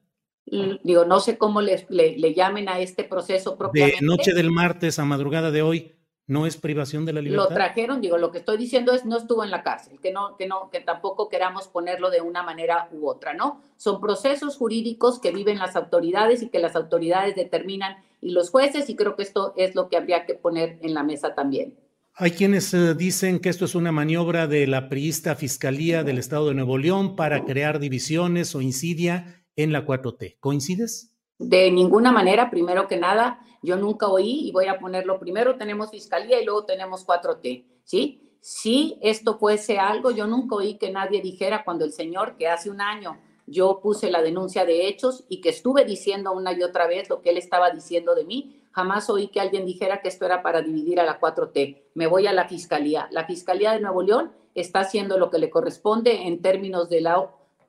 Digo, 0.83 1.05
no 1.05 1.19
sé 1.19 1.37
cómo 1.37 1.61
le, 1.61 1.85
le, 1.89 2.33
llamen 2.33 2.69
a 2.69 2.79
este 2.79 3.03
proceso 3.03 3.57
propiamente. 3.57 3.99
De 4.01 4.05
noche 4.05 4.33
del 4.33 4.51
martes 4.51 4.99
a 4.99 5.05
madrugada 5.05 5.51
de 5.51 5.61
hoy, 5.61 5.95
¿no 6.27 6.45
es 6.45 6.57
privación 6.57 7.05
de 7.05 7.13
la 7.13 7.21
libertad? 7.21 7.49
Lo 7.49 7.53
trajeron, 7.53 8.01
digo, 8.01 8.17
lo 8.17 8.31
que 8.31 8.39
estoy 8.39 8.57
diciendo 8.57 8.93
es 8.93 9.05
no 9.05 9.17
estuvo 9.17 9.43
en 9.43 9.51
la 9.51 9.63
cárcel, 9.63 9.99
que 9.99 10.11
no, 10.11 10.37
que 10.37 10.47
no, 10.47 10.69
que 10.71 10.79
tampoco 10.79 11.29
queramos 11.29 11.67
ponerlo 11.67 12.09
de 12.09 12.21
una 12.21 12.43
manera 12.43 12.89
u 12.91 13.07
otra, 13.07 13.33
¿no? 13.33 13.61
Son 13.77 14.01
procesos 14.01 14.57
jurídicos 14.57 15.19
que 15.19 15.31
viven 15.31 15.59
las 15.59 15.75
autoridades 15.75 16.41
y 16.41 16.49
que 16.49 16.59
las 16.59 16.75
autoridades 16.75 17.35
determinan 17.35 17.97
y 18.21 18.31
los 18.31 18.49
jueces, 18.49 18.89
y 18.89 18.95
creo 18.95 19.15
que 19.15 19.23
esto 19.23 19.53
es 19.55 19.75
lo 19.75 19.89
que 19.89 19.97
habría 19.97 20.25
que 20.25 20.33
poner 20.33 20.79
en 20.81 20.93
la 20.93 21.03
mesa 21.03 21.35
también. 21.35 21.75
Hay 22.15 22.31
quienes 22.31 22.73
eh, 22.73 22.95
dicen 22.95 23.39
que 23.39 23.47
esto 23.47 23.63
es 23.63 23.75
una 23.75 23.93
maniobra 23.93 24.45
de 24.45 24.67
la 24.67 24.89
priista 24.89 25.35
Fiscalía 25.35 26.03
del 26.03 26.17
Estado 26.17 26.49
de 26.49 26.53
Nuevo 26.53 26.77
León 26.77 27.15
para 27.15 27.45
crear 27.45 27.79
divisiones 27.79 28.55
o 28.55 28.61
insidia 28.61 29.38
en 29.63 29.73
la 29.73 29.85
4T. 29.85 30.37
¿Coincides? 30.39 31.11
De 31.37 31.69
ninguna 31.71 32.11
manera, 32.11 32.49
primero 32.49 32.87
que 32.87 32.97
nada, 32.97 33.39
yo 33.61 33.75
nunca 33.75 34.07
oí 34.07 34.47
y 34.47 34.51
voy 34.51 34.67
a 34.67 34.79
ponerlo 34.79 35.19
primero, 35.19 35.57
tenemos 35.57 35.91
fiscalía 35.91 36.41
y 36.41 36.45
luego 36.45 36.65
tenemos 36.65 37.05
4T, 37.05 37.65
¿sí? 37.83 38.37
Si 38.41 38.97
esto 39.01 39.37
fuese 39.37 39.79
algo, 39.79 40.11
yo 40.11 40.27
nunca 40.27 40.55
oí 40.55 40.77
que 40.77 40.91
nadie 40.91 41.21
dijera 41.21 41.63
cuando 41.65 41.83
el 41.83 41.91
señor 41.91 42.37
que 42.37 42.47
hace 42.47 42.69
un 42.69 42.79
año 42.79 43.19
yo 43.47 43.79
puse 43.81 44.11
la 44.11 44.21
denuncia 44.21 44.63
de 44.63 44.87
hechos 44.87 45.25
y 45.27 45.41
que 45.41 45.49
estuve 45.49 45.83
diciendo 45.83 46.31
una 46.31 46.53
y 46.53 46.63
otra 46.63 46.87
vez 46.87 47.09
lo 47.09 47.21
que 47.21 47.31
él 47.31 47.37
estaba 47.37 47.71
diciendo 47.71 48.15
de 48.15 48.23
mí, 48.23 48.61
jamás 48.71 49.09
oí 49.09 49.27
que 49.27 49.41
alguien 49.41 49.65
dijera 49.65 50.01
que 50.01 50.07
esto 50.07 50.25
era 50.25 50.41
para 50.41 50.61
dividir 50.61 50.99
a 50.99 51.05
la 51.05 51.19
4T. 51.19 51.83
Me 51.95 52.07
voy 52.07 52.27
a 52.27 52.33
la 52.33 52.47
fiscalía. 52.47 53.09
La 53.11 53.25
fiscalía 53.25 53.71
de 53.73 53.81
Nuevo 53.81 54.03
León 54.03 54.31
está 54.53 54.81
haciendo 54.81 55.17
lo 55.17 55.29
que 55.29 55.39
le 55.39 55.49
corresponde 55.49 56.27
en 56.27 56.41
términos 56.41 56.89
de 56.89 57.01
la 57.01 57.19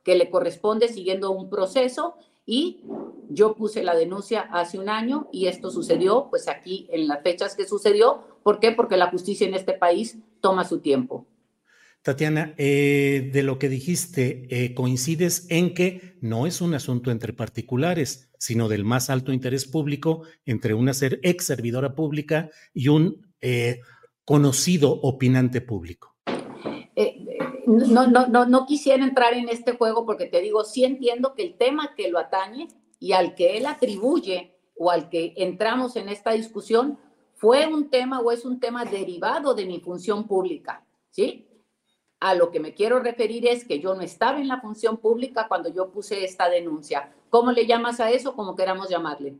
que 0.04 0.14
le 0.14 0.30
corresponde 0.30 0.88
siguiendo 0.88 1.30
un 1.30 1.50
proceso 1.50 2.14
y 2.46 2.80
yo 3.28 3.54
puse 3.54 3.82
la 3.82 3.94
denuncia 3.94 4.40
hace 4.40 4.78
un 4.78 4.88
año 4.88 5.28
y 5.32 5.46
esto 5.46 5.70
sucedió 5.70 6.28
pues 6.30 6.48
aquí 6.48 6.88
en 6.90 7.06
las 7.06 7.22
fechas 7.22 7.54
que 7.54 7.66
sucedió. 7.66 8.24
¿Por 8.42 8.58
qué? 8.58 8.72
Porque 8.72 8.96
la 8.96 9.10
justicia 9.10 9.46
en 9.46 9.54
este 9.54 9.72
país 9.72 10.18
toma 10.40 10.64
su 10.64 10.80
tiempo. 10.80 11.26
Tatiana, 12.02 12.54
eh, 12.56 13.30
de 13.32 13.42
lo 13.42 13.58
que 13.58 13.68
dijiste, 13.68 14.46
eh, 14.48 14.74
coincides 14.74 15.46
en 15.50 15.74
que 15.74 16.16
no 16.22 16.46
es 16.46 16.62
un 16.62 16.72
asunto 16.72 17.10
entre 17.10 17.34
particulares, 17.34 18.30
sino 18.38 18.68
del 18.68 18.84
más 18.84 19.10
alto 19.10 19.32
interés 19.32 19.66
público 19.66 20.22
entre 20.46 20.72
una 20.72 20.94
ser 20.94 21.20
ex 21.22 21.44
servidora 21.44 21.94
pública 21.94 22.48
y 22.72 22.88
un 22.88 23.30
eh, 23.42 23.80
conocido 24.24 24.92
opinante 25.02 25.60
público 25.60 26.09
no, 27.70 28.06
no, 28.06 28.26
no, 28.26 28.46
no 28.46 28.66
quisiera 28.66 29.04
entrar 29.04 29.34
en 29.34 29.48
este 29.48 29.72
juego 29.72 30.04
porque 30.04 30.26
te 30.26 30.40
digo, 30.40 30.64
sí 30.64 30.84
entiendo 30.84 31.34
que 31.34 31.42
el 31.42 31.56
tema 31.56 31.94
que 31.94 32.10
lo 32.10 32.18
atañe 32.18 32.68
y 32.98 33.12
al 33.12 33.34
que 33.34 33.56
él 33.56 33.66
atribuye 33.66 34.56
o 34.76 34.90
al 34.90 35.08
que 35.08 35.34
entramos 35.36 35.96
en 35.96 36.08
esta 36.08 36.32
discusión 36.32 36.98
fue 37.34 37.66
un 37.66 37.88
tema 37.88 38.20
o 38.20 38.30
es 38.32 38.44
un 38.44 38.60
tema 38.60 38.84
derivado 38.84 39.54
de 39.54 39.64
mi 39.64 39.80
función 39.80 40.26
pública, 40.26 40.84
¿sí? 41.10 41.48
A 42.20 42.34
lo 42.34 42.50
que 42.50 42.60
me 42.60 42.74
quiero 42.74 43.00
referir 43.00 43.46
es 43.46 43.64
que 43.64 43.80
yo 43.80 43.94
no 43.94 44.02
estaba 44.02 44.38
en 44.38 44.48
la 44.48 44.60
función 44.60 44.98
pública 44.98 45.48
cuando 45.48 45.70
yo 45.70 45.90
puse 45.90 46.22
esta 46.22 46.50
denuncia. 46.50 47.14
¿Cómo 47.30 47.50
le 47.50 47.66
llamas 47.66 47.98
a 48.00 48.10
eso? 48.10 48.34
Como 48.36 48.54
queramos 48.56 48.90
llamarle. 48.90 49.38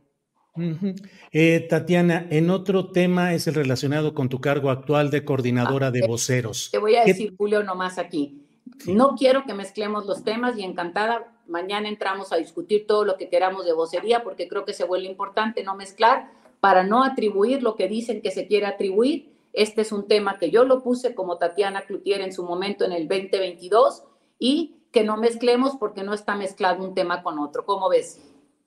Eh, 1.31 1.65
Tatiana, 1.69 2.27
en 2.29 2.49
otro 2.49 2.91
tema 2.91 3.33
es 3.33 3.47
el 3.47 3.55
relacionado 3.55 4.13
con 4.13 4.27
tu 4.27 4.41
cargo 4.41 4.69
actual 4.69 5.09
de 5.09 5.23
coordinadora 5.23 5.87
ah, 5.87 5.91
de 5.91 6.05
voceros. 6.05 6.69
Te 6.71 6.77
voy 6.77 6.95
a 6.95 7.05
decir, 7.05 7.33
Julio, 7.37 7.63
nomás 7.63 7.97
aquí. 7.97 8.45
No 8.85 9.15
quiero 9.15 9.45
que 9.45 9.53
mezclemos 9.53 10.05
los 10.05 10.23
temas 10.23 10.57
y 10.57 10.63
encantada, 10.63 11.33
mañana 11.47 11.87
entramos 11.87 12.33
a 12.33 12.37
discutir 12.37 12.85
todo 12.87 13.05
lo 13.05 13.17
que 13.17 13.29
queramos 13.29 13.65
de 13.65 13.73
vocería 13.73 14.23
porque 14.23 14.47
creo 14.47 14.65
que 14.65 14.73
se 14.73 14.83
vuelve 14.83 15.07
importante 15.07 15.63
no 15.63 15.75
mezclar 15.75 16.31
para 16.59 16.83
no 16.83 17.03
atribuir 17.03 17.63
lo 17.63 17.75
que 17.75 17.87
dicen 17.87 18.21
que 18.21 18.31
se 18.31 18.47
quiere 18.47 18.65
atribuir. 18.65 19.31
Este 19.53 19.81
es 19.81 19.91
un 19.91 20.07
tema 20.07 20.37
que 20.37 20.49
yo 20.51 20.63
lo 20.63 20.81
puse 20.81 21.13
como 21.13 21.37
Tatiana 21.37 21.81
Cloutier 21.81 22.21
en 22.21 22.33
su 22.33 22.43
momento 22.43 22.85
en 22.85 22.91
el 22.91 23.07
2022 23.07 24.03
y 24.39 24.75
que 24.91 25.03
no 25.03 25.17
mezclemos 25.17 25.75
porque 25.77 26.03
no 26.03 26.13
está 26.13 26.35
mezclado 26.35 26.83
un 26.83 26.93
tema 26.93 27.23
con 27.23 27.39
otro. 27.39 27.65
¿Cómo 27.65 27.89
ves? 27.89 28.19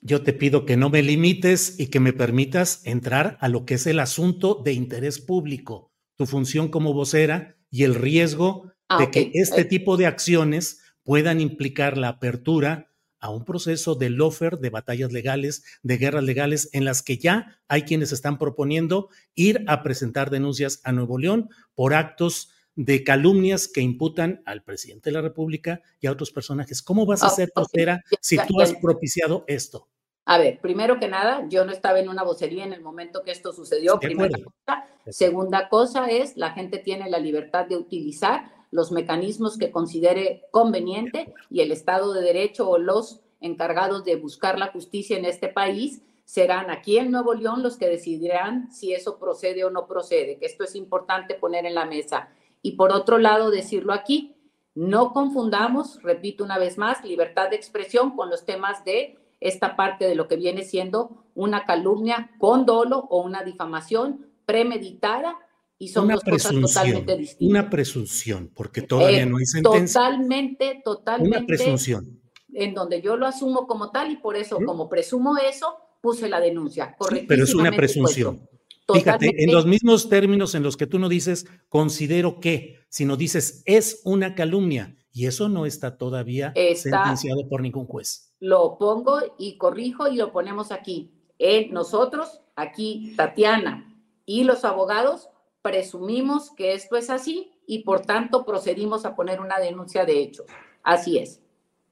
Yo 0.05 0.23
te 0.23 0.35
pido 0.35 0.67
que 0.67 0.77
no 0.77 0.91
me 0.91 1.03
limites 1.03 1.81
y 1.81 1.87
que 1.87 1.99
me 1.99 2.13
permitas 2.13 2.83
entrar 2.85 3.39
a 3.41 3.49
lo 3.49 3.65
que 3.65 3.75
es 3.75 3.87
el 3.87 3.99
asunto 3.99 4.61
de 4.63 4.75
interés 4.75 5.19
público, 5.19 5.93
tu 6.17 6.27
función 6.27 6.69
como 6.69 6.93
vocera 6.93 7.57
y 7.71 7.85
el 7.85 7.95
riesgo 7.95 8.71
ah, 8.91 8.99
de 8.99 9.11
que 9.11 9.31
este 9.33 9.65
tipo 9.65 9.97
de 9.97 10.05
acciones 10.05 10.83
puedan 11.05 11.41
implicar 11.41 11.97
la 11.97 12.09
apertura 12.09 12.93
a 13.19 13.31
un 13.31 13.47
proceso 13.47 13.95
de 13.95 14.11
lofer, 14.11 14.59
de 14.59 14.69
batallas 14.69 15.11
legales, 15.11 15.65
de 15.83 15.97
guerras 15.97 16.25
legales, 16.25 16.69
en 16.75 16.85
las 16.85 17.01
que 17.01 17.17
ya 17.17 17.59
hay 17.67 17.83
quienes 17.83 18.13
están 18.13 18.39
proponiendo 18.39 19.09
ir 19.35 19.65
a 19.67 19.83
presentar 19.83 20.29
denuncias 20.29 20.83
a 20.85 20.93
Nuevo 20.93 21.17
León 21.17 21.49
por 21.75 21.95
actos 21.95 22.51
de 22.77 23.03
calumnias 23.05 23.69
que 23.69 23.81
imputan 23.81 24.43
al 24.45 24.63
presidente 24.63 25.09
de 25.09 25.15
la 25.15 25.23
República 25.23 25.81
y 25.99 26.09
a 26.09 26.13
otros 26.13 26.31
personajes. 26.31 26.83
¿Cómo 26.83 27.07
vas 27.07 27.23
a 27.23 27.29
ah, 27.29 27.31
ser 27.31 27.51
vocera 27.57 28.05
si 28.21 28.37
tú 28.47 28.61
has 28.61 28.75
propiciado 28.75 29.45
esto? 29.47 29.89
A 30.26 30.38
ver, 30.38 30.59
primero 30.61 30.99
que 30.99 31.09
nada, 31.09 31.47
yo 31.49 31.64
no 31.64 31.73
estaba 31.73 32.00
en 32.00 32.09
una 32.09 32.23
vocería 32.23 32.64
en 32.64 32.73
el 32.73 32.81
momento 32.81 33.23
que 33.23 33.31
esto 33.31 33.52
sucedió. 33.52 33.99
Primera 33.99 34.38
cosa. 34.38 34.87
Segunda 35.09 35.69
cosa 35.69 36.07
es, 36.07 36.37
la 36.37 36.52
gente 36.52 36.78
tiene 36.78 37.11
la 37.11 37.19
libertad 37.19 37.66
de 37.66 37.76
utilizar 37.76 38.50
los 38.71 38.90
mecanismos 38.90 39.59
que 39.59 39.71
considere 39.71 40.45
conveniente 40.50 41.33
y 41.50 41.61
el 41.61 41.71
Estado 41.71 42.12
de 42.12 42.23
Derecho 42.23 42.69
o 42.69 42.78
los 42.78 43.21
encargados 43.40 44.04
de 44.04 44.16
buscar 44.16 44.59
la 44.59 44.69
justicia 44.69 45.19
en 45.19 45.26
este 45.26 45.49
país 45.49 46.02
serán 46.25 46.71
aquí 46.71 46.97
en 46.97 47.11
Nuevo 47.11 47.35
León 47.35 47.62
los 47.62 47.76
que 47.76 47.87
decidirán 47.87 48.73
si 48.73 48.95
eso 48.95 49.19
procede 49.19 49.64
o 49.64 49.71
no 49.71 49.87
procede, 49.87 50.38
que 50.38 50.47
esto 50.47 50.64
es 50.64 50.75
importante 50.75 51.35
poner 51.35 51.66
en 51.66 51.75
la 51.75 51.85
mesa. 51.85 52.31
Y 52.62 52.73
por 52.73 52.93
otro 52.93 53.19
lado, 53.19 53.50
decirlo 53.50 53.93
aquí, 53.93 54.35
no 54.75 55.12
confundamos, 55.12 56.02
repito 56.02 56.43
una 56.43 56.59
vez 56.59 56.78
más, 56.78 57.04
libertad 57.04 57.50
de 57.50 57.57
expresión 57.57 58.16
con 58.16 58.31
los 58.31 58.47
temas 58.47 58.85
de 58.85 59.19
esta 59.41 59.76
parte 59.76 60.07
de 60.07 60.14
lo 60.14 60.29
que 60.29 60.37
viene 60.37 60.64
siendo 60.64 61.25
una 61.35 61.64
calumnia 61.67 62.31
con 62.38 62.64
dolo 62.64 62.99
o 63.11 63.23
una 63.23 63.43
difamación 63.43 64.26
premeditada 64.47 65.37
y 65.79 65.88
son 65.88 66.09
dos 66.09 66.23
cosas 66.23 66.53
totalmente 66.53 67.17
distintas. 67.17 67.50
Una 67.50 67.71
presunción, 67.71 68.50
porque 68.55 68.83
todavía 68.83 69.23
eh, 69.23 69.26
no 69.26 69.38
hay 69.38 69.47
sentencia. 69.47 70.00
Totalmente, 70.00 70.83
totalmente. 70.85 71.38
Una 71.38 71.47
presunción. 71.47 72.21
En 72.53 72.75
donde 72.75 73.03
yo 73.03 73.17
lo 73.17 73.26
asumo 73.26 73.67
como 73.67 73.91
tal 73.91 74.12
y 74.12 74.17
por 74.17 74.37
eso, 74.37 74.59
como 74.64 74.88
presumo 74.88 75.37
eso, 75.37 75.76
puse 76.00 76.29
la 76.29 76.41
denuncia. 76.41 76.97
pero 77.26 77.45
es 77.45 77.55
una 77.55 77.73
presunción. 77.73 78.49
Fíjate, 78.93 79.43
en 79.43 79.50
los 79.50 79.67
mismos 79.67 80.09
términos 80.09 80.55
en 80.55 80.62
los 80.62 80.76
que 80.76 80.87
tú 80.87 80.99
no 80.99 81.09
dices 81.09 81.47
considero 81.71 82.38
que, 82.38 82.85
sino 82.91 83.17
dices 83.17 83.62
es 83.64 84.03
una 84.05 84.35
calumnia 84.35 84.95
y 85.14 85.26
eso 85.26 85.49
no 85.49 85.64
está 85.64 85.97
todavía 85.97 86.52
sentenciado 86.75 87.49
por 87.49 87.62
ningún 87.62 87.87
juez. 87.87 88.35
Lo 88.40 88.76
pongo 88.78 89.21
y 89.38 89.56
corrijo 89.56 90.09
y 90.09 90.16
lo 90.16 90.33
ponemos 90.33 90.73
aquí. 90.73 91.12
Eh, 91.38 91.68
nosotros, 91.71 92.40
aquí, 92.56 93.14
Tatiana 93.16 93.97
y 94.26 94.42
los 94.42 94.64
abogados, 94.64 95.28
presumimos 95.62 96.50
que 96.50 96.75
esto 96.75 96.97
es 96.97 97.11
así 97.11 97.52
y 97.64 97.85
por 97.85 98.00
tanto 98.00 98.44
procedimos 98.44 99.06
a 99.06 99.14
poner 99.14 99.40
una 99.40 99.61
denuncia 99.61 100.04
de 100.04 100.18
hecho. 100.18 100.44
Así 100.83 101.16
es. 101.18 101.40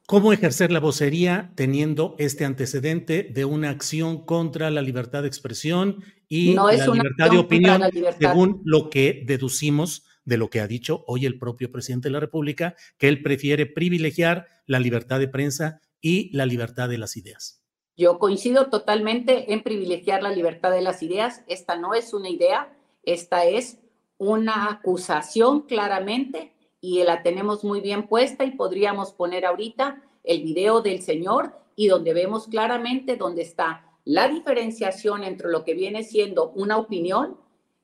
¿Cómo 0.06 0.32
ejercer 0.32 0.72
la 0.72 0.80
vocería 0.80 1.52
teniendo 1.54 2.16
este 2.18 2.44
antecedente 2.44 3.22
de 3.22 3.44
una 3.44 3.70
acción 3.70 4.26
contra 4.26 4.68
la 4.70 4.82
libertad 4.82 5.22
de 5.22 5.28
expresión 5.28 6.02
y 6.28 6.54
la 6.54 6.72
libertad 6.72 7.30
de 7.30 7.38
opinión, 7.38 7.82
según 8.18 8.62
lo 8.64 8.90
que 8.90 9.22
deducimos 9.24 10.04
de 10.24 10.36
lo 10.36 10.50
que 10.50 10.60
ha 10.60 10.66
dicho 10.66 11.04
hoy 11.06 11.26
el 11.26 11.38
propio 11.38 11.70
presidente 11.70 12.08
de 12.08 12.12
la 12.12 12.20
República, 12.20 12.76
que 12.98 13.08
él 13.08 13.22
prefiere 13.22 13.66
privilegiar 13.66 14.46
la 14.66 14.80
libertad 14.80 15.18
de 15.18 15.28
prensa 15.28 15.80
y 16.00 16.34
la 16.36 16.46
libertad 16.46 16.88
de 16.88 16.98
las 16.98 17.16
ideas? 17.16 17.62
Yo 17.96 18.18
coincido 18.18 18.70
totalmente 18.70 19.52
en 19.52 19.62
privilegiar 19.62 20.22
la 20.22 20.30
libertad 20.30 20.70
de 20.70 20.82
las 20.82 21.02
ideas. 21.02 21.42
Esta 21.46 21.76
no 21.76 21.94
es 21.94 22.14
una 22.14 22.30
idea, 22.30 22.74
esta 23.02 23.44
es 23.44 23.78
una 24.16 24.70
acusación 24.70 25.62
claramente 25.62 26.52
y 26.80 27.02
la 27.04 27.22
tenemos 27.22 27.64
muy 27.64 27.80
bien 27.80 28.08
puesta 28.08 28.44
y 28.44 28.52
podríamos 28.52 29.12
poner 29.12 29.44
ahorita 29.44 30.02
el 30.24 30.42
video 30.42 30.80
del 30.80 31.02
Señor 31.02 31.52
y 31.76 31.88
donde 31.88 32.14
vemos 32.14 32.48
claramente 32.48 33.16
dónde 33.16 33.42
está 33.42 33.88
la 34.04 34.28
diferenciación 34.28 35.24
entre 35.24 35.50
lo 35.50 35.64
que 35.64 35.74
viene 35.74 36.02
siendo 36.02 36.50
una 36.50 36.76
opinión 36.76 37.36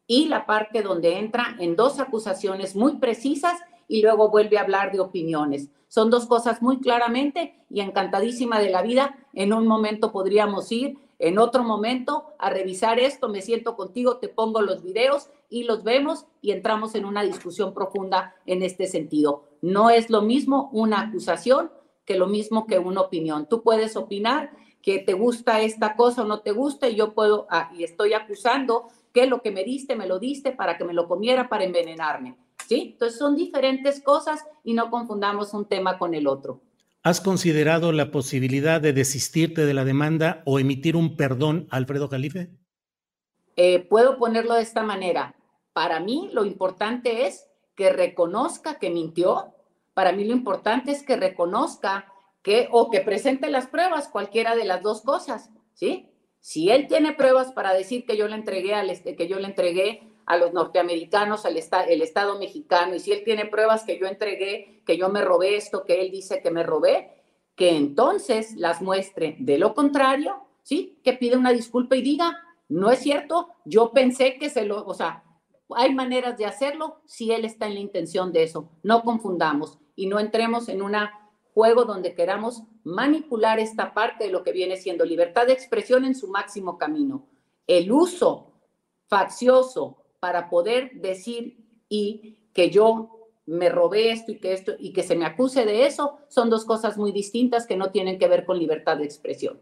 y 0.08 0.26
la 0.26 0.46
parte 0.46 0.82
donde 0.82 1.18
entra 1.18 1.54
en 1.60 1.76
dos 1.76 2.00
acusaciones 2.00 2.74
muy 2.74 2.96
precisas 2.96 3.60
y 3.86 4.02
luego 4.02 4.30
vuelve 4.30 4.58
a 4.58 4.62
hablar 4.62 4.90
de 4.90 4.98
opiniones. 4.98 5.68
Son 5.86 6.10
dos 6.10 6.26
cosas 6.26 6.60
muy 6.60 6.80
claramente 6.80 7.54
y 7.70 7.80
encantadísima 7.80 8.58
de 8.58 8.70
la 8.70 8.82
vida. 8.82 9.16
En 9.32 9.52
un 9.52 9.66
momento 9.66 10.10
podríamos 10.10 10.72
ir 10.72 10.98
en 11.18 11.38
otro 11.38 11.64
momento 11.64 12.26
a 12.38 12.48
revisar 12.48 13.00
esto, 13.00 13.28
me 13.28 13.42
siento 13.42 13.76
contigo, 13.76 14.18
te 14.18 14.28
pongo 14.28 14.62
los 14.62 14.82
videos 14.82 15.30
y 15.50 15.64
los 15.64 15.82
vemos 15.82 16.26
y 16.40 16.52
entramos 16.52 16.94
en 16.94 17.04
una 17.04 17.22
discusión 17.22 17.74
profunda 17.74 18.34
en 18.46 18.62
este 18.62 18.86
sentido. 18.86 19.44
No 19.60 19.90
es 19.90 20.10
lo 20.10 20.22
mismo 20.22 20.70
una 20.72 21.00
acusación 21.00 21.72
que 22.04 22.16
lo 22.16 22.28
mismo 22.28 22.66
que 22.66 22.78
una 22.78 23.00
opinión. 23.00 23.46
Tú 23.48 23.62
puedes 23.62 23.96
opinar 23.96 24.52
que 24.80 25.00
te 25.00 25.12
gusta 25.12 25.60
esta 25.60 25.96
cosa 25.96 26.22
o 26.22 26.24
no 26.24 26.40
te 26.40 26.52
gusta 26.52 26.88
y 26.88 26.94
yo 26.94 27.12
puedo, 27.14 27.46
ah, 27.50 27.70
y 27.76 27.82
estoy 27.82 28.12
acusando 28.12 28.88
que 29.12 29.26
lo 29.26 29.42
que 29.42 29.50
me 29.50 29.64
diste, 29.64 29.96
me 29.96 30.06
lo 30.06 30.18
diste 30.18 30.52
para 30.52 30.76
que 30.76 30.84
me 30.84 30.94
lo 30.94 31.08
comiera 31.08 31.48
para 31.48 31.64
envenenarme. 31.64 32.36
¿Sí? 32.68 32.90
Entonces 32.92 33.18
son 33.18 33.34
diferentes 33.36 34.02
cosas 34.02 34.44
y 34.62 34.74
no 34.74 34.90
confundamos 34.90 35.54
un 35.54 35.66
tema 35.66 35.98
con 35.98 36.14
el 36.14 36.26
otro. 36.26 36.60
¿Has 37.02 37.20
considerado 37.20 37.92
la 37.92 38.10
posibilidad 38.10 38.80
de 38.80 38.92
desistirte 38.92 39.64
de 39.64 39.72
la 39.72 39.84
demanda 39.84 40.42
o 40.44 40.58
emitir 40.58 40.96
un 40.96 41.16
perdón 41.16 41.66
Alfredo 41.70 42.08
Calife? 42.08 42.50
Eh, 43.56 43.80
puedo 43.80 44.18
ponerlo 44.18 44.54
de 44.54 44.62
esta 44.62 44.82
manera. 44.82 45.34
Para 45.72 46.00
mí 46.00 46.28
lo 46.32 46.44
importante 46.44 47.26
es 47.26 47.46
que 47.74 47.90
reconozca 47.90 48.78
que 48.78 48.90
mintió. 48.90 49.54
Para 49.94 50.12
mí 50.12 50.24
lo 50.24 50.32
importante 50.32 50.90
es 50.90 51.02
que 51.02 51.16
reconozca 51.16 52.12
que 52.42 52.68
o 52.72 52.90
que 52.90 53.00
presente 53.00 53.48
las 53.48 53.66
pruebas, 53.68 54.08
cualquiera 54.08 54.54
de 54.56 54.64
las 54.64 54.82
dos 54.82 55.02
cosas, 55.02 55.50
¿sí? 55.74 56.08
Si 56.40 56.70
él 56.70 56.86
tiene 56.86 57.12
pruebas 57.12 57.52
para 57.52 57.74
decir 57.74 58.06
que 58.06 58.16
yo 58.16 58.28
le 58.28 58.36
entregué 58.36 58.74
este, 58.90 59.16
que 59.16 59.28
yo 59.28 59.38
le 59.38 59.46
entregué 59.46 60.02
a 60.26 60.36
los 60.36 60.52
norteamericanos, 60.52 61.46
al 61.46 61.56
Estado 61.56 62.38
mexicano, 62.38 62.94
y 62.94 63.00
si 63.00 63.12
él 63.12 63.22
tiene 63.24 63.46
pruebas 63.46 63.84
que 63.84 63.98
yo 63.98 64.06
entregué, 64.06 64.82
que 64.86 64.96
yo 64.96 65.08
me 65.08 65.22
robé 65.22 65.56
esto, 65.56 65.84
que 65.84 66.00
él 66.00 66.10
dice 66.10 66.42
que 66.42 66.50
me 66.50 66.62
robé, 66.62 67.22
que 67.56 67.70
entonces 67.70 68.54
las 68.56 68.82
muestre. 68.82 69.36
De 69.38 69.58
lo 69.58 69.74
contrario, 69.74 70.36
¿sí? 70.62 71.00
Que 71.02 71.14
pide 71.14 71.36
una 71.36 71.52
disculpa 71.52 71.96
y 71.96 72.02
diga, 72.02 72.36
no 72.68 72.90
es 72.90 73.00
cierto, 73.00 73.48
yo 73.64 73.92
pensé 73.92 74.36
que 74.38 74.50
se 74.50 74.64
lo, 74.64 74.84
o 74.84 74.94
sea, 74.94 75.24
hay 75.74 75.94
maneras 75.94 76.36
de 76.36 76.46
hacerlo 76.46 77.00
si 77.06 77.32
él 77.32 77.44
está 77.44 77.66
en 77.66 77.74
la 77.74 77.80
intención 77.80 78.32
de 78.32 78.42
eso. 78.42 78.70
No 78.82 79.02
confundamos 79.02 79.78
y 79.96 80.06
no 80.06 80.20
entremos 80.20 80.68
en 80.68 80.82
un 80.82 80.94
juego 81.58 81.84
donde 81.84 82.14
queramos 82.14 82.62
manipular 82.84 83.58
esta 83.58 83.92
parte 83.92 84.26
de 84.26 84.30
lo 84.30 84.44
que 84.44 84.52
viene 84.52 84.76
siendo 84.76 85.04
libertad 85.04 85.48
de 85.48 85.54
expresión 85.54 86.04
en 86.04 86.14
su 86.14 86.28
máximo 86.28 86.78
camino. 86.78 87.26
El 87.66 87.90
uso 87.90 88.52
faccioso 89.08 90.04
para 90.20 90.50
poder 90.50 90.92
decir 91.00 91.58
y 91.88 92.38
que 92.52 92.70
yo 92.70 93.32
me 93.46 93.70
robé 93.70 94.12
esto 94.12 94.30
y 94.30 94.38
que 94.38 94.52
esto 94.52 94.74
y 94.78 94.92
que 94.92 95.02
se 95.02 95.16
me 95.16 95.24
acuse 95.24 95.64
de 95.64 95.86
eso 95.86 96.18
son 96.28 96.48
dos 96.48 96.64
cosas 96.64 96.96
muy 96.96 97.10
distintas 97.10 97.66
que 97.66 97.76
no 97.76 97.90
tienen 97.90 98.20
que 98.20 98.28
ver 98.28 98.44
con 98.44 98.56
libertad 98.56 98.96
de 98.96 99.06
expresión. 99.06 99.58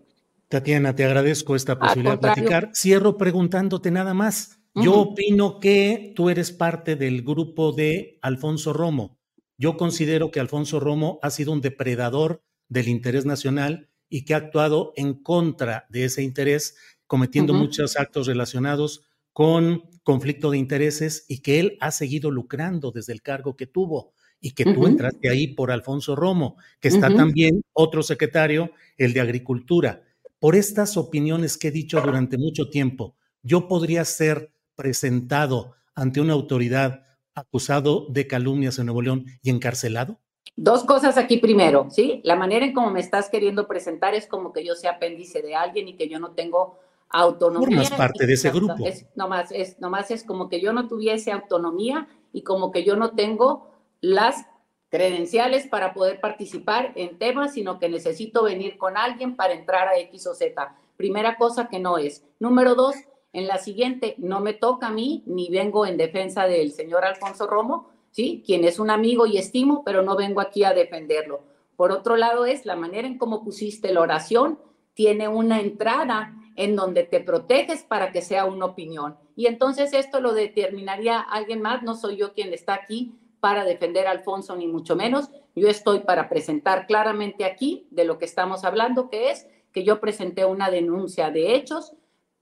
Tatiana, 0.48 0.94
te 0.94 1.06
agradezco 1.06 1.56
esta 1.56 1.78
posibilidad 1.78 2.12
de 2.12 2.18
platicar. 2.18 2.70
Cierro 2.74 3.16
preguntándote 3.16 3.90
nada 3.90 4.12
más. 4.12 4.60
Yo 4.74 4.96
opino 4.96 5.60
que 5.60 6.12
tú 6.14 6.28
eres 6.28 6.52
parte 6.52 6.94
del 6.94 7.22
grupo 7.22 7.72
de 7.72 8.18
Alfonso 8.20 8.74
Romo. 8.74 9.16
Yo 9.58 9.76
considero 9.76 10.30
que 10.30 10.40
Alfonso 10.40 10.80
Romo 10.80 11.18
ha 11.22 11.30
sido 11.30 11.52
un 11.52 11.60
depredador 11.60 12.42
del 12.68 12.88
interés 12.88 13.24
nacional 13.24 13.88
y 14.08 14.24
que 14.24 14.34
ha 14.34 14.38
actuado 14.38 14.92
en 14.96 15.14
contra 15.14 15.86
de 15.88 16.04
ese 16.04 16.22
interés, 16.22 16.76
cometiendo 17.06 17.54
muchos 17.54 17.96
actos 17.96 18.26
relacionados 18.26 19.06
con 19.32 19.82
conflicto 20.02 20.50
de 20.50 20.58
intereses 20.58 21.24
y 21.28 21.40
que 21.40 21.60
él 21.60 21.78
ha 21.80 21.90
seguido 21.90 22.30
lucrando 22.30 22.90
desde 22.90 23.12
el 23.12 23.22
cargo 23.22 23.56
que 23.56 23.66
tuvo 23.66 24.12
y 24.40 24.52
que 24.52 24.64
tú 24.64 24.86
entraste 24.86 25.28
ahí 25.28 25.48
por 25.48 25.70
Alfonso 25.70 26.14
Romo, 26.14 26.56
que 26.80 26.88
está 26.88 27.14
también 27.14 27.62
otro 27.72 28.02
secretario, 28.02 28.70
el 28.96 29.12
de 29.12 29.20
Agricultura. 29.20 30.02
Por 30.38 30.54
estas 30.54 30.96
opiniones 30.96 31.56
que 31.56 31.68
he 31.68 31.72
dicho 31.72 32.00
durante 32.00 32.38
mucho 32.38 32.68
tiempo, 32.68 33.16
yo 33.42 33.66
podría 33.68 34.04
ser 34.04 34.52
presentado 34.74 35.74
ante 35.94 36.20
una 36.20 36.34
autoridad 36.34 37.05
acusado 37.36 38.06
de 38.08 38.26
calumnias 38.26 38.78
en 38.78 38.86
Nuevo 38.86 39.02
León 39.02 39.26
y 39.42 39.50
encarcelado? 39.50 40.18
Dos 40.56 40.84
cosas 40.84 41.18
aquí 41.18 41.36
primero, 41.36 41.88
¿sí? 41.90 42.20
La 42.24 42.34
manera 42.34 42.64
en 42.64 42.72
cómo 42.72 42.90
me 42.90 43.00
estás 43.00 43.28
queriendo 43.28 43.68
presentar 43.68 44.14
es 44.14 44.26
como 44.26 44.52
que 44.52 44.64
yo 44.64 44.74
sea 44.74 44.92
apéndice 44.92 45.42
de 45.42 45.54
alguien 45.54 45.86
y 45.86 45.96
que 45.96 46.08
yo 46.08 46.18
no 46.18 46.30
tengo 46.30 46.78
autonomía. 47.10 47.68
Formas 47.68 47.90
parte 47.90 48.26
de 48.26 48.32
ese 48.32 48.50
grupo. 48.50 48.74
Es, 48.84 49.06
nomás, 49.14 49.52
es, 49.52 49.78
nomás 49.80 50.10
es 50.10 50.24
como 50.24 50.48
que 50.48 50.60
yo 50.60 50.72
no 50.72 50.88
tuviese 50.88 51.30
autonomía 51.30 52.08
y 52.32 52.42
como 52.42 52.72
que 52.72 52.84
yo 52.84 52.96
no 52.96 53.10
tengo 53.10 53.70
las 54.00 54.46
credenciales 54.88 55.66
para 55.66 55.92
poder 55.92 56.20
participar 56.20 56.92
en 56.94 57.18
temas, 57.18 57.52
sino 57.52 57.78
que 57.78 57.88
necesito 57.88 58.44
venir 58.44 58.78
con 58.78 58.96
alguien 58.96 59.36
para 59.36 59.52
entrar 59.52 59.88
a 59.88 59.98
X 59.98 60.26
o 60.26 60.34
Z. 60.34 60.74
Primera 60.96 61.36
cosa 61.36 61.68
que 61.68 61.78
no 61.78 61.98
es. 61.98 62.24
Número 62.38 62.74
dos, 62.74 62.94
en 63.36 63.46
la 63.46 63.58
siguiente, 63.58 64.14
no 64.16 64.40
me 64.40 64.54
toca 64.54 64.86
a 64.86 64.92
mí, 64.92 65.22
ni 65.26 65.50
vengo 65.50 65.84
en 65.84 65.98
defensa 65.98 66.46
del 66.46 66.72
señor 66.72 67.04
Alfonso 67.04 67.46
Romo, 67.46 67.90
¿sí? 68.10 68.42
Quien 68.46 68.64
es 68.64 68.78
un 68.78 68.88
amigo 68.88 69.26
y 69.26 69.36
estimo, 69.36 69.84
pero 69.84 70.00
no 70.00 70.16
vengo 70.16 70.40
aquí 70.40 70.64
a 70.64 70.72
defenderlo. 70.72 71.42
Por 71.76 71.92
otro 71.92 72.16
lado, 72.16 72.46
es 72.46 72.64
la 72.64 72.76
manera 72.76 73.06
en 73.06 73.18
cómo 73.18 73.44
pusiste 73.44 73.92
la 73.92 74.00
oración, 74.00 74.58
tiene 74.94 75.28
una 75.28 75.60
entrada 75.60 76.34
en 76.56 76.76
donde 76.76 77.04
te 77.04 77.20
proteges 77.20 77.82
para 77.82 78.10
que 78.10 78.22
sea 78.22 78.46
una 78.46 78.64
opinión. 78.64 79.18
Y 79.36 79.48
entonces 79.48 79.92
esto 79.92 80.22
lo 80.22 80.32
determinaría 80.32 81.20
alguien 81.20 81.60
más, 81.60 81.82
no 81.82 81.94
soy 81.94 82.16
yo 82.16 82.32
quien 82.32 82.54
está 82.54 82.72
aquí 82.72 83.12
para 83.40 83.64
defender 83.64 84.06
Alfonso, 84.06 84.56
ni 84.56 84.66
mucho 84.66 84.96
menos. 84.96 85.28
Yo 85.54 85.68
estoy 85.68 86.00
para 86.00 86.30
presentar 86.30 86.86
claramente 86.86 87.44
aquí 87.44 87.86
de 87.90 88.06
lo 88.06 88.18
que 88.18 88.24
estamos 88.24 88.64
hablando, 88.64 89.10
que 89.10 89.30
es 89.30 89.46
que 89.72 89.84
yo 89.84 90.00
presenté 90.00 90.46
una 90.46 90.70
denuncia 90.70 91.30
de 91.30 91.54
hechos 91.54 91.92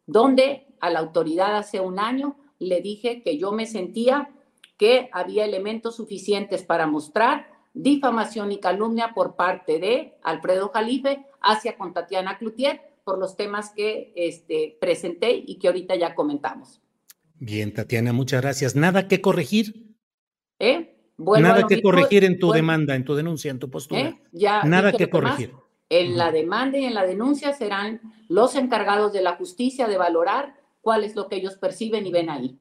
donde 0.07 0.67
a 0.85 0.90
la 0.90 0.99
autoridad 0.99 1.57
hace 1.57 1.81
un 1.81 1.99
año 1.99 2.37
le 2.59 2.83
dije 2.83 3.23
que 3.23 3.38
yo 3.38 3.53
me 3.53 3.66
sentía 3.66 4.31
que 4.77 5.09
había 5.12 5.47
elementos 5.47 5.97
suficientes 5.97 6.62
para 6.62 6.87
mostrar 6.87 7.47
difamación 7.73 8.53
y 8.53 8.61
calumnia 8.61 9.12
por 9.14 9.35
parte 9.35 9.79
de 9.79 10.14
Alfredo 10.23 10.70
Jalife 10.75 11.25
hacia 11.40 11.79
con 11.79 11.94
Tatiana 11.94 12.37
Cloutier 12.37 12.83
por 13.03 13.18
los 13.18 13.37
temas 13.37 13.73
que 13.75 14.12
este, 14.14 14.77
presenté 14.81 15.42
y 15.47 15.59
que 15.59 15.68
ahorita 15.68 15.97
ya 15.97 16.14
comentamos. 16.14 16.81
Bien, 17.35 17.73
Tatiana, 17.73 18.12
muchas 18.12 18.42
gracias. 18.42 18.77
¿Nada 18.77 19.09
que 19.09 19.20
corregir? 19.20 19.97
¿Eh? 20.59 20.97
Nada 21.16 21.66
que 21.66 21.81
corregir 21.81 22.25
en 22.25 22.38
tu 22.38 22.53
demanda, 22.53 22.94
en 22.94 23.05
tu 23.05 23.14
denuncia, 23.14 23.51
en 23.51 23.59
tu 23.59 23.70
postura. 23.70 24.01
¿Eh? 24.01 24.20
Ya 24.33 24.62
Nada 24.64 24.92
que 24.92 25.09
corregir. 25.09 25.53
En 25.88 26.16
la 26.16 26.31
demanda 26.31 26.79
y 26.79 26.85
en 26.85 26.94
la 26.94 27.07
denuncia 27.07 27.53
serán 27.53 28.01
los 28.29 28.55
encargados 28.55 29.12
de 29.12 29.23
la 29.23 29.37
justicia 29.37 29.87
de 29.87 29.97
valorar 29.97 30.63
cuál 30.85 31.03
es 31.03 31.16
lo 31.16 31.29
que 31.29 31.37
ellos 31.37 31.57
perciben 31.57 32.07
y 32.07 32.12
ven 32.12 32.31
ahí. 32.31 32.61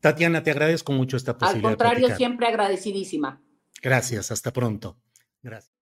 Tatiana, 0.00 0.42
te 0.42 0.52
agradezco 0.52 0.92
mucho 0.92 1.16
esta 1.16 1.36
posibilidad. 1.36 1.72
Al 1.72 1.76
contrario, 1.76 2.16
siempre 2.16 2.46
agradecidísima. 2.46 3.42
Gracias, 3.82 4.30
hasta 4.30 4.52
pronto. 4.52 4.96
Gracias. 5.42 5.72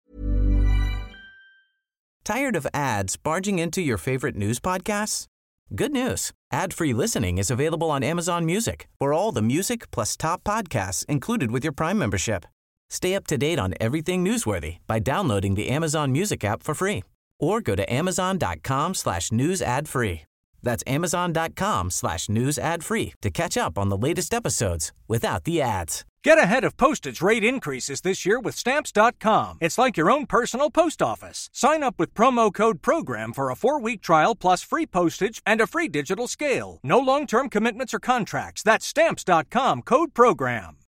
Tired 2.25 2.57
of 2.57 2.67
ads 2.75 3.17
barging 3.17 3.61
into 3.61 3.81
your 3.81 3.99
favorite 3.99 4.35
news 4.35 4.59
podcasts? 4.59 5.27
Good 5.75 5.93
news. 5.93 6.33
Ad-free 6.51 6.93
listening 6.93 7.39
is 7.39 7.51
available 7.51 7.89
on 7.89 8.03
Amazon 8.03 8.45
Music 8.45 8.89
for 8.99 9.13
all 9.13 9.31
the 9.33 9.43
music 9.43 9.91
plus 9.93 10.17
top 10.17 10.43
podcasts 10.43 11.05
included 11.07 11.51
with 11.53 11.63
your 11.63 11.73
Prime 11.73 11.99
membership. 11.99 12.45
Stay 12.89 13.15
up 13.15 13.27
to 13.29 13.37
date 13.37 13.59
on 13.59 13.75
everything 13.81 14.25
newsworthy 14.25 14.79
by 14.87 14.99
downloading 14.99 15.55
the 15.55 15.69
Amazon 15.69 16.13
Music 16.13 16.45
app 16.45 16.63
for 16.63 16.75
free 16.75 17.03
or 17.39 17.61
go 17.61 17.75
to 17.75 17.93
amazon.com 17.93 18.95
slash 18.95 19.31
news 19.31 19.61
ad 19.61 19.89
free. 19.89 20.23
That's 20.67 20.85
amazon.com 20.87 21.91
slash 21.91 22.29
news 22.29 22.59
ad 22.59 22.85
free 22.85 23.15
to 23.23 23.31
catch 23.31 23.57
up 23.57 23.79
on 23.79 23.89
the 23.89 23.97
latest 23.97 24.35
episodes 24.35 24.93
without 25.09 25.45
the 25.45 25.63
ads. 25.63 26.05
Get 26.25 26.39
ahead 26.39 26.65
of 26.65 26.77
postage 26.77 27.23
rate 27.23 27.45
increases 27.45 28.01
this 28.01 28.27
year 28.27 28.41
with 28.41 28.57
stamps.com. 28.57 29.59
It's 29.61 29.79
like 29.79 29.97
your 29.97 30.11
own 30.11 30.27
personal 30.27 30.71
post 30.71 31.01
office. 31.01 31.49
Sign 31.53 31.85
up 31.85 31.95
with 32.01 32.15
promo 32.15 32.53
code 32.53 32.83
PROGRAM 32.83 33.33
for 33.33 33.49
a 33.49 33.55
four 33.55 33.81
week 33.81 34.03
trial 34.03 34.35
plus 34.35 34.65
free 34.65 34.87
postage 34.87 35.41
and 35.47 35.61
a 35.61 35.69
free 35.69 35.87
digital 35.87 36.27
scale. 36.27 36.81
No 36.83 36.99
long 36.99 37.29
term 37.29 37.49
commitments 37.49 37.95
or 37.95 38.01
contracts. 38.01 38.65
That's 38.65 38.85
stamps.com 38.85 39.83
code 39.83 40.15
PROGRAM. 40.15 40.79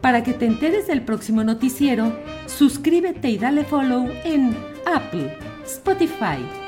Para 0.00 0.22
que 0.22 0.34
te 0.34 0.46
enteres 0.46 0.86
del 0.86 1.04
próximo 1.04 1.42
noticiero, 1.42 2.12
suscríbete 2.46 3.28
y 3.30 3.38
dale 3.38 3.64
follow 3.64 4.08
en 4.24 4.56
Apple, 4.86 5.36
Spotify, 5.64 6.38